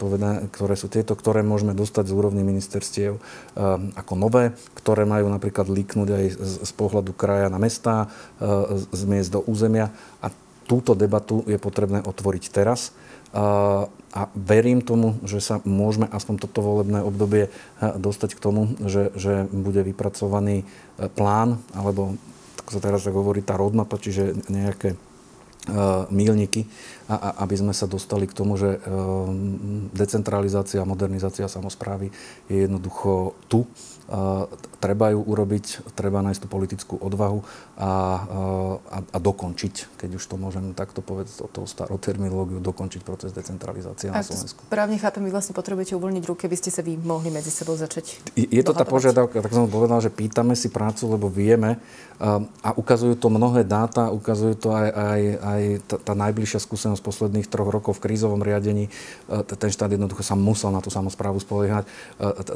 ktoré 0.49 0.75
sú 0.79 0.87
tieto, 0.87 1.19
ktoré 1.19 1.43
môžeme 1.43 1.75
dostať 1.75 2.09
z 2.09 2.15
úrovni 2.15 2.47
ministerstiev 2.47 3.19
um, 3.19 3.91
ako 3.99 4.13
nové, 4.15 4.55
ktoré 4.79 5.03
majú 5.03 5.27
napríklad 5.27 5.67
líknuť 5.67 6.09
aj 6.09 6.25
z, 6.39 6.53
z 6.63 6.71
pohľadu 6.79 7.11
kraja 7.11 7.51
na 7.51 7.59
mesta, 7.59 8.07
uh, 8.39 8.79
z 8.87 9.03
miest 9.03 9.35
do 9.35 9.43
územia. 9.43 9.91
A 10.23 10.31
túto 10.65 10.97
debatu 10.97 11.45
je 11.45 11.61
potrebné 11.61 12.01
otvoriť 12.01 12.43
teraz. 12.49 12.91
A 14.15 14.21
verím 14.31 14.79
tomu, 14.79 15.19
že 15.27 15.43
sa 15.43 15.59
môžeme 15.67 16.07
aspoň 16.07 16.35
toto 16.47 16.63
volebné 16.63 17.03
obdobie 17.03 17.51
dostať 17.83 18.39
k 18.39 18.43
tomu, 18.43 18.71
že, 18.87 19.11
že 19.19 19.43
bude 19.51 19.83
vypracovaný 19.83 20.63
e, 20.63 20.65
plán, 21.11 21.59
alebo 21.75 22.15
ako 22.63 22.69
sa 22.71 22.79
teraz 22.79 23.03
tak 23.03 23.11
hovorí, 23.11 23.43
tá 23.43 23.59
roadmapa, 23.59 23.99
čiže 23.99 24.47
nejaké 24.47 24.95
mílniky, 26.09 26.65
aby 27.41 27.55
sme 27.57 27.73
sa 27.73 27.85
dostali 27.85 28.25
k 28.25 28.33
tomu, 28.33 28.57
že 28.57 28.77
e, 28.77 28.79
decentralizácia 29.93 30.81
a 30.81 30.89
modernizácia 30.89 31.45
samozprávy 31.45 32.09
je 32.49 32.65
jednoducho 32.65 33.37
tu 33.45 33.69
treba 34.77 35.09
ju 35.09 35.17
urobiť, 35.17 35.97
treba 35.97 36.21
nájsť 36.21 36.45
tú 36.45 36.47
politickú 36.47 36.93
odvahu 37.01 37.41
a, 37.73 37.89
a, 38.93 38.97
a 39.01 39.17
dokončiť, 39.17 39.97
keď 39.97 40.21
už 40.21 40.23
to 40.29 40.37
môžem 40.37 40.77
takto 40.77 41.01
povedať, 41.01 41.41
o 41.41 41.49
tou 41.49 41.65
starou 41.65 41.97
terminológiu, 41.97 42.61
dokončiť 42.61 43.01
proces 43.01 43.33
decentralizácie 43.33 44.13
na 44.13 44.21
Slovensku. 44.21 44.61
Správne 44.69 45.01
chápem, 45.01 45.25
vy 45.25 45.33
vlastne 45.33 45.57
potrebujete 45.57 45.97
uvoľniť 45.97 46.23
ruky, 46.29 46.45
by 46.45 46.57
ste 46.61 46.69
sa 46.69 46.85
vy 46.85 47.01
mohli 47.01 47.33
medzi 47.33 47.49
sebou 47.49 47.73
začať 47.73 48.21
Je, 48.37 48.45
je 48.45 48.61
to 48.61 48.77
tá 48.77 48.85
požiadavka, 48.85 49.41
tak 49.41 49.49
som 49.49 49.65
povedal, 49.65 49.97
že 50.05 50.13
pýtame 50.13 50.53
si 50.53 50.69
prácu, 50.69 51.09
lebo 51.09 51.25
vieme 51.25 51.81
a 52.61 52.69
ukazujú 52.77 53.17
to 53.17 53.33
mnohé 53.33 53.65
dáta, 53.65 54.13
ukazujú 54.13 54.53
to 54.55 54.69
aj, 54.69 54.87
aj, 54.93 55.21
aj 55.41 55.54
tá, 55.85 55.95
tá 56.01 56.13
najbližšia 56.13 56.59
skúsenosť 56.61 57.01
posledných 57.01 57.47
troch 57.49 57.69
rokov 57.69 57.97
v 57.97 58.09
krízovom 58.09 58.41
riadení. 58.43 58.91
Ten 59.27 59.71
štát 59.71 59.91
jednoducho 59.91 60.23
sa 60.23 60.35
musel 60.37 60.71
na 60.71 60.81
tú 60.81 60.93
samozprávu 60.93 61.41
spoliehať. 61.41 61.87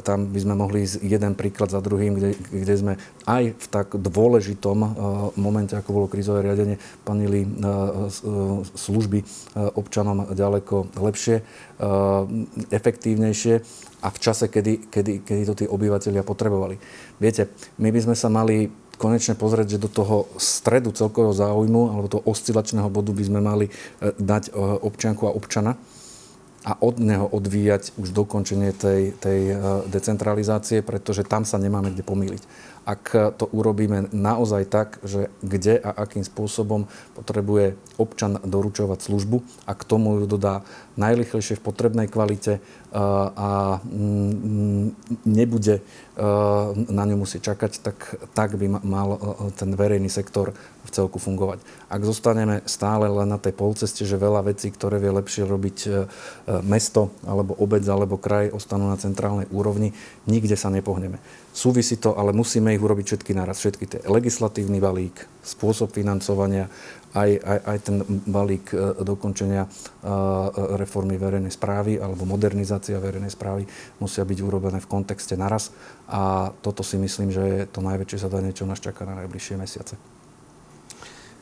Tam 0.04 0.30
by 0.30 0.38
sme 0.40 0.54
mohli 0.54 0.86
ísť 0.86 1.02
jeden 1.02 1.32
príklad 1.34 1.72
za 1.72 1.80
druhým, 1.82 2.16
kde, 2.16 2.30
kde 2.50 2.74
sme 2.74 2.92
aj 3.26 3.54
v 3.56 3.66
tak 3.70 3.94
dôležitom 3.94 4.78
uh, 4.80 4.90
momente, 5.36 5.74
ako 5.76 5.90
bolo 5.94 6.06
krízové 6.10 6.44
riadenie, 6.46 6.76
plnili 7.06 7.42
služby 8.74 9.24
občanom 9.76 10.32
ďaleko 10.32 10.94
lepšie, 10.98 11.42
efektívnejšie 12.70 13.54
a 14.00 14.08
v 14.08 14.18
čase, 14.20 14.48
kedy, 14.48 14.88
kedy, 14.88 15.12
kedy 15.24 15.42
to 15.44 15.54
tí 15.54 15.64
obyvateľia 15.68 16.24
potrebovali. 16.24 16.76
Viete, 17.20 17.52
my 17.80 17.88
by 17.92 18.00
sme 18.00 18.16
sa 18.16 18.28
mali 18.32 18.72
konečne 19.00 19.32
pozrieť, 19.32 19.80
že 19.80 19.82
do 19.82 19.88
toho 19.88 20.28
stredu 20.36 20.92
celkového 20.92 21.32
záujmu 21.32 21.96
alebo 21.96 22.12
toho 22.12 22.22
oscilačného 22.28 22.92
bodu 22.92 23.16
by 23.16 23.24
sme 23.24 23.40
mali 23.40 23.66
dať 24.20 24.52
občianku 24.84 25.24
a 25.24 25.32
občana 25.32 25.80
a 26.60 26.76
od 26.84 27.00
neho 27.00 27.24
odvíjať 27.24 27.96
už 27.96 28.12
dokončenie 28.12 28.76
tej, 28.76 29.16
tej 29.16 29.40
eh, 29.52 29.58
decentralizácie, 29.88 30.84
pretože 30.84 31.24
tam 31.24 31.48
sa 31.48 31.56
nemáme 31.56 31.92
kde 31.92 32.04
pomýliť. 32.04 32.42
Ak 32.80 33.12
to 33.36 33.44
urobíme 33.52 34.08
naozaj 34.10 34.64
tak, 34.66 34.98
že 35.04 35.28
kde 35.44 35.78
a 35.78 35.92
akým 36.00 36.24
spôsobom 36.24 36.88
potrebuje 37.12 37.76
občan 38.00 38.40
doručovať 38.40 39.04
službu 39.04 39.44
a 39.68 39.76
k 39.76 39.82
tomu 39.84 40.24
ju 40.24 40.26
dodá 40.26 40.64
najrychlejšie 40.96 41.60
v 41.60 41.66
potrebnej 41.70 42.08
kvalite 42.08 42.58
a 42.90 43.78
mm, 43.84 44.96
nebude 45.28 45.80
eh, 45.80 45.82
na 46.90 47.04
ňu 47.08 47.16
musieť 47.24 47.54
čakať, 47.54 47.72
tak, 47.80 47.98
tak 48.36 48.60
by 48.60 48.68
mal 48.84 49.16
ten 49.56 49.72
verejný 49.72 50.12
sektor 50.12 50.52
v 50.84 50.90
celku 50.92 51.16
fungovať. 51.16 51.64
Ak 51.88 52.04
zostaneme 52.04 52.60
stále 52.68 53.08
len 53.08 53.28
na 53.28 53.40
tej 53.40 53.56
polceste, 53.56 54.04
že 54.04 54.20
veľa 54.20 54.44
vecí, 54.44 54.68
ktoré 54.68 55.00
vie 55.00 55.12
lepšie 55.12 55.48
robiť 55.48 55.78
e, 55.86 55.90
mesto, 56.64 57.12
alebo 57.24 57.56
obec, 57.56 57.84
alebo 57.88 58.20
kraj, 58.20 58.52
ostanú 58.52 58.88
na 58.88 59.00
centrálnej 59.00 59.48
úrovni, 59.52 59.96
nikde 60.28 60.56
sa 60.56 60.68
nepohneme. 60.68 61.20
Súvisí 61.50 61.96
to, 61.96 62.16
ale 62.16 62.36
musíme 62.36 62.72
ich 62.72 62.80
urobiť 62.80 63.06
všetky 63.12 63.32
naraz. 63.36 63.60
Všetky 63.60 63.84
tie 63.86 64.00
legislatívny 64.04 64.80
balík, 64.80 65.24
spôsob 65.44 65.92
financovania, 65.92 66.68
aj, 67.14 67.30
aj, 67.42 67.58
aj 67.66 67.78
ten 67.82 67.96
balík 68.30 68.70
e, 68.70 69.02
dokončenia 69.02 69.66
e, 69.66 69.68
reformy 70.78 71.18
verejnej 71.18 71.50
správy 71.50 71.98
alebo 71.98 72.22
modernizácia 72.28 73.02
verejnej 73.02 73.32
správy 73.34 73.66
musia 73.98 74.22
byť 74.22 74.38
urobené 74.44 74.78
v 74.78 74.90
kontexte 74.90 75.34
naraz. 75.34 75.74
A 76.06 76.54
toto 76.62 76.86
si 76.86 76.98
myslím, 76.98 77.34
že 77.34 77.42
je 77.42 77.62
to 77.66 77.82
najväčšie 77.82 78.18
zadanie, 78.22 78.54
čo 78.54 78.66
nás 78.66 78.78
čaká 78.78 79.02
na 79.02 79.18
najbližšie 79.24 79.58
mesiace. 79.58 80.19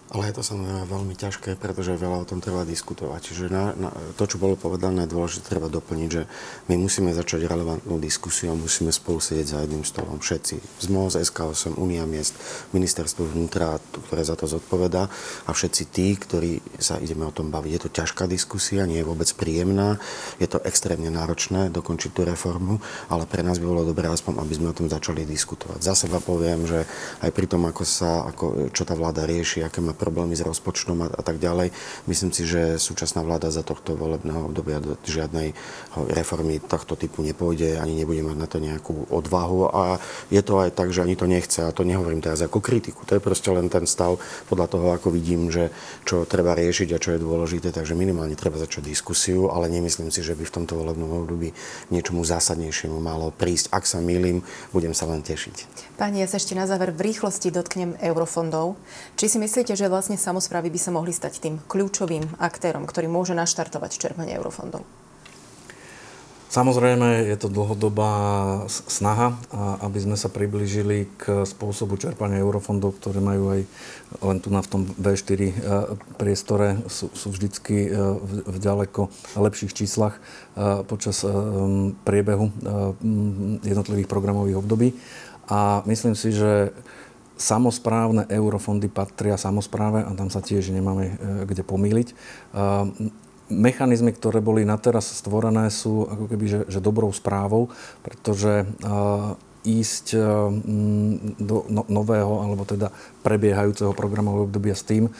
Ale 0.08 0.32
je 0.32 0.40
to 0.40 0.42
samozrejme 0.42 0.88
veľmi 0.88 1.12
ťažké, 1.20 1.60
pretože 1.60 1.92
veľa 1.92 2.24
o 2.24 2.28
tom 2.28 2.40
treba 2.40 2.64
diskutovať. 2.64 3.20
Čiže 3.28 3.44
na, 3.52 3.76
na, 3.76 3.92
to, 4.16 4.24
čo 4.24 4.40
bolo 4.40 4.56
povedané, 4.56 5.04
je 5.04 5.12
dôležité 5.12 5.52
treba 5.52 5.68
doplniť, 5.68 6.08
že 6.08 6.24
my 6.72 6.80
musíme 6.80 7.12
začať 7.12 7.44
relevantnú 7.44 8.00
diskusiu 8.00 8.56
a 8.56 8.56
musíme 8.56 8.88
spolu 8.88 9.20
sedieť 9.20 9.46
za 9.52 9.58
jedným 9.68 9.84
stolom. 9.84 10.16
Všetci. 10.16 10.64
Z 10.80 10.86
MOZ, 10.88 11.20
SK8, 11.20 11.76
Unia 11.76 12.08
miest, 12.08 12.40
ministerstvo 12.72 13.28
vnútra, 13.36 13.76
ktoré 14.08 14.24
za 14.24 14.32
to 14.32 14.48
zodpovedá 14.48 15.12
a 15.44 15.50
všetci 15.52 15.82
tí, 15.92 16.16
ktorí 16.16 16.64
sa 16.80 16.96
ideme 16.96 17.28
o 17.28 17.32
tom 17.36 17.52
baviť. 17.52 17.70
Je 17.76 17.82
to 17.84 17.90
ťažká 17.92 18.24
diskusia, 18.32 18.88
nie 18.88 19.04
je 19.04 19.08
vôbec 19.12 19.28
príjemná, 19.36 20.00
je 20.40 20.48
to 20.48 20.56
extrémne 20.64 21.12
náročné 21.12 21.68
dokončiť 21.68 22.16
tú 22.16 22.24
reformu, 22.24 22.80
ale 23.12 23.28
pre 23.28 23.44
nás 23.44 23.60
by 23.60 23.66
bolo 23.68 23.84
dobré 23.84 24.08
aspoň, 24.08 24.40
aby 24.40 24.56
sme 24.56 24.72
o 24.72 24.78
tom 24.78 24.88
začali 24.88 25.28
diskutovať. 25.28 25.84
Za 25.84 26.08
seba 26.08 26.16
poviem, 26.16 26.64
že 26.64 26.88
aj 27.20 27.28
pri 27.28 27.44
tom, 27.44 27.68
ako 27.68 27.84
sa, 27.84 28.24
ako, 28.24 28.72
čo 28.72 28.88
tá 28.88 28.96
vláda 28.96 29.28
rieši, 29.28 29.60
aké 29.60 29.84
má 29.84 29.97
problémy 29.98 30.38
s 30.38 30.46
rozpočtom 30.46 31.04
a, 31.04 31.08
a 31.10 31.22
tak 31.26 31.42
ďalej. 31.42 31.74
Myslím 32.06 32.30
si, 32.30 32.46
že 32.46 32.78
súčasná 32.78 33.26
vláda 33.26 33.50
za 33.50 33.66
tohto 33.66 33.98
volebného 33.98 34.48
obdobia 34.48 34.78
do 34.78 34.94
žiadnej 35.02 35.52
reformy 36.14 36.62
tohto 36.62 36.94
typu 36.94 37.26
nepôjde, 37.26 37.82
ani 37.82 37.98
nebude 37.98 38.22
mať 38.22 38.36
na 38.38 38.46
to 38.46 38.62
nejakú 38.62 39.10
odvahu 39.10 39.68
a 39.68 39.98
je 40.30 40.40
to 40.40 40.62
aj 40.62 40.70
tak, 40.72 40.94
že 40.94 41.02
ani 41.02 41.18
to 41.18 41.26
nechce 41.26 41.58
a 41.58 41.74
to 41.74 41.82
nehovorím 41.82 42.22
teraz 42.22 42.38
ako 42.38 42.62
kritiku. 42.62 43.02
To 43.10 43.18
je 43.18 43.22
proste 43.24 43.50
len 43.50 43.66
ten 43.66 43.84
stav 43.84 44.22
podľa 44.46 44.66
toho, 44.70 44.86
ako 44.94 45.10
vidím, 45.10 45.50
že 45.50 45.74
čo 46.06 46.22
treba 46.22 46.54
riešiť 46.54 46.88
a 46.94 47.02
čo 47.02 47.18
je 47.18 47.24
dôležité, 47.24 47.74
takže 47.74 47.98
minimálne 47.98 48.38
treba 48.38 48.60
začať 48.60 48.86
diskusiu, 48.86 49.50
ale 49.50 49.66
nemyslím 49.66 50.14
si, 50.14 50.22
že 50.22 50.38
by 50.38 50.46
v 50.46 50.54
tomto 50.54 50.78
volebnom 50.78 51.26
období 51.26 51.50
niečomu 51.90 52.22
zásadnejšiemu 52.22 53.00
malo 53.02 53.34
prísť. 53.34 53.74
Ak 53.74 53.88
sa 53.88 53.98
milím, 53.98 54.44
budem 54.70 54.94
sa 54.94 55.08
len 55.10 55.24
tešiť. 55.24 55.88
Pani, 55.98 56.22
ja 56.22 56.30
sa 56.30 56.38
ešte 56.38 56.54
na 56.54 56.68
záver 56.68 56.94
v 56.94 57.10
rýchlosti 57.10 57.50
dotknem 57.50 57.98
eurofondov. 57.98 58.78
Či 59.18 59.34
si 59.34 59.38
myslíte, 59.42 59.74
že 59.74 59.87
vlastne 59.88 60.20
samozprávy 60.20 60.72
by 60.72 60.80
sa 60.80 60.94
mohli 60.94 61.12
stať 61.12 61.40
tým 61.42 61.60
kľúčovým 61.66 62.40
aktérom, 62.40 62.84
ktorý 62.86 63.10
môže 63.10 63.36
naštartovať 63.36 63.96
čerpanie 63.96 64.36
eurofondov? 64.36 64.84
Samozrejme, 66.48 67.28
je 67.28 67.36
to 67.36 67.52
dlhodobá 67.52 68.08
snaha, 68.72 69.36
aby 69.84 70.00
sme 70.00 70.16
sa 70.16 70.32
priblížili 70.32 71.04
k 71.20 71.44
spôsobu 71.44 72.00
čerpania 72.00 72.40
eurofondov, 72.40 72.96
ktoré 72.96 73.20
majú 73.20 73.52
aj 73.52 73.60
len 74.24 74.40
tu 74.40 74.48
na 74.48 74.64
v 74.64 74.70
tom 74.72 74.82
V4 74.96 75.40
e, 75.44 75.52
priestore, 76.16 76.80
sú, 76.88 77.12
sú 77.12 77.36
vždycky 77.36 77.92
e, 77.92 78.00
v, 78.48 78.56
ďaleko 78.64 79.12
lepších 79.36 79.76
číslach 79.76 80.16
e, 80.16 80.88
počas 80.88 81.20
priebehu 82.08 82.48
jednotlivých 83.60 84.08
programových 84.08 84.64
období. 84.64 84.96
A 85.52 85.84
myslím 85.84 86.16
si, 86.16 86.32
že 86.32 86.72
Samozprávne 87.38 88.26
eurofondy 88.26 88.90
patria 88.90 89.38
samozpráve 89.38 90.02
a 90.02 90.10
tam 90.12 90.28
sa 90.28 90.42
tiež 90.42 90.74
nemáme 90.74 91.04
e, 91.06 91.14
kde 91.46 91.62
pomýliť. 91.62 92.08
Mechanizmy, 93.48 94.12
ktoré 94.12 94.44
boli 94.44 94.68
na 94.68 94.76
teraz 94.76 95.08
stvorené, 95.08 95.72
sú 95.72 96.04
ako 96.04 96.28
keby 96.28 96.44
že, 96.44 96.60
že 96.68 96.84
dobrou 96.84 97.08
správou, 97.16 97.72
pretože 98.04 98.68
ísť 99.66 100.06
e, 100.14 100.18
mm, 100.18 101.42
do 101.42 101.66
no, 101.66 101.82
nového 101.90 102.46
alebo 102.46 102.62
teda 102.62 102.94
prebiehajúceho 103.26 103.90
programového 103.90 104.46
obdobia 104.46 104.78
s 104.78 104.86
tým, 104.86 105.10
e, 105.10 105.12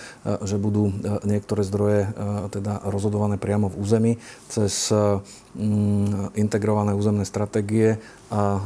že 0.47 0.61
budú 0.61 0.91
e, 0.91 0.93
niektoré 1.27 1.67
zdroje 1.67 2.11
teda 2.55 2.81
rozhodované 2.87 3.37
priamo 3.37 3.67
v 3.69 3.79
území 3.79 4.13
cez 4.47 4.95
mm, 4.95 6.39
integrované 6.39 6.95
územné 6.95 7.27
stratégie 7.27 7.99
a 8.31 8.61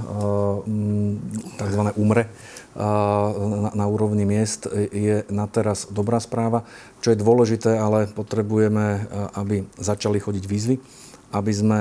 mm, 0.67 1.13
tzv. 1.57 1.83
UMRE 1.97 2.27
na 3.77 3.85
úrovni 3.85 4.25
miest 4.25 4.65
je 4.73 5.29
na 5.29 5.45
teraz 5.45 5.85
dobrá 5.93 6.17
správa. 6.25 6.65
Čo 7.05 7.13
je 7.13 7.21
dôležité, 7.21 7.77
ale 7.77 8.09
potrebujeme, 8.09 9.05
aby 9.37 9.69
začali 9.77 10.17
chodiť 10.17 10.45
výzvy, 10.49 10.81
aby 11.33 11.53
sme 11.53 11.81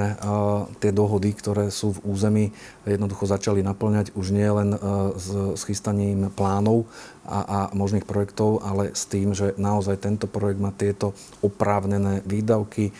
tie 0.79 0.95
dohody, 0.95 1.35
ktoré 1.35 1.67
sú 1.67 1.91
v 1.99 2.03
území, 2.07 2.45
jednoducho 2.87 3.27
začali 3.27 3.59
naplňať 3.61 4.15
už 4.15 4.31
nie 4.31 4.47
len 4.47 4.73
s, 5.19 5.27
s 5.59 5.61
chystaním 5.67 6.31
plánov 6.31 6.87
a, 7.27 7.39
a 7.43 7.59
možných 7.75 8.07
projektov, 8.07 8.63
ale 8.63 8.95
s 8.95 9.05
tým, 9.05 9.35
že 9.35 9.53
naozaj 9.59 9.99
tento 10.01 10.25
projekt 10.25 10.63
má 10.63 10.71
tieto 10.71 11.13
oprávnené 11.43 12.23
výdavky, 12.25 12.95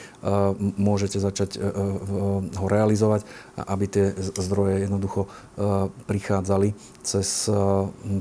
môžete 0.59 1.17
začať 1.17 1.57
ho 2.53 2.65
realizovať, 2.67 3.25
aby 3.55 3.85
tie 3.87 4.05
zdroje 4.35 4.85
jednoducho 4.85 5.31
prichádzali 6.05 6.75
cez 7.01 7.47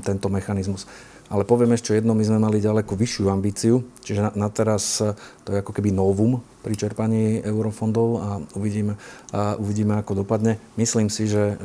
tento 0.07 0.27
mechanizmus. 0.31 0.87
Ale 1.31 1.47
poviem 1.47 1.71
ešte 1.71 1.95
jedno, 1.95 2.11
my 2.11 2.27
sme 2.27 2.43
mali 2.43 2.59
ďaleko 2.59 2.91
vyššiu 2.91 3.31
ambíciu, 3.31 3.87
čiže 4.03 4.19
na, 4.19 4.31
na 4.35 4.49
teraz 4.51 4.99
to 5.47 5.49
je 5.55 5.63
ako 5.63 5.71
keby 5.71 5.95
novum 5.95 6.43
pri 6.61 6.77
čerpaní 6.77 7.41
eurofondov 7.41 8.07
a 8.21 8.29
uvidíme, 8.53 8.95
a 9.33 9.57
uvidíme 9.57 9.97
ako 9.97 10.21
dopadne. 10.21 10.61
Myslím 10.77 11.09
si, 11.09 11.25
že 11.25 11.57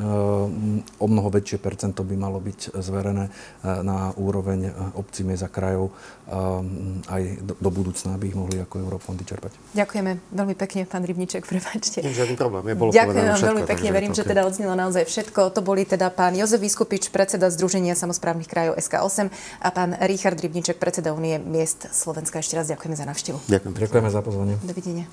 o 0.97 1.05
mnoho 1.07 1.29
väčšie 1.29 1.61
percento 1.61 2.01
by 2.01 2.15
malo 2.17 2.41
byť 2.41 2.73
zverené 2.81 3.29
na 3.63 4.11
úroveň 4.17 4.73
obcí, 4.97 5.21
miest 5.21 5.45
a 5.45 5.49
krajov 5.53 5.93
aj 7.07 7.21
do, 7.45 7.69
budúcna, 7.69 8.17
aby 8.17 8.33
ich 8.33 8.37
mohli 8.37 8.59
ako 8.59 8.83
eurofondy 8.83 9.23
čerpať. 9.23 9.53
Ďakujeme 9.77 10.11
veľmi 10.33 10.55
pekne, 10.57 10.83
pán 10.89 11.05
Rybniček, 11.05 11.45
prepáčte. 11.45 12.01
Nie, 12.01 12.11
žiadny 12.11 12.35
problém. 12.35 12.67
Je 12.67 12.75
bolo 12.75 12.89
Ďakujem 12.91 13.25
vám 13.31 13.43
veľmi 13.53 13.63
pekne, 13.69 13.89
verím, 13.93 14.11
že 14.17 14.25
teda 14.25 14.43
odznelo 14.43 14.73
naozaj 14.75 15.07
všetko. 15.07 15.53
To 15.53 15.61
boli 15.61 15.85
teda 15.85 16.09
pán 16.11 16.35
Jozef 16.35 16.59
Vyskupič, 16.59 17.13
predseda 17.13 17.47
Združenia 17.47 17.95
samozprávnych 17.95 18.49
krajov 18.49 18.75
SK8 18.81 19.29
a 19.61 19.69
pán 19.71 19.95
Richard 20.03 20.41
Rybniček, 20.41 20.81
predseda 20.81 21.13
Unie 21.13 21.39
miest 21.39 21.87
Slovenska. 21.93 22.41
Ešte 22.41 22.59
raz 22.59 22.67
ďakujeme 22.67 22.95
za 22.97 23.05
návštevu. 23.07 23.37
Ďakujem. 23.47 23.73
Ďakujeme 23.77 24.09
za 24.11 24.21
pozvanie. 24.25 24.55
Dovidenia. 24.63 24.86
телевидения. 24.87 25.07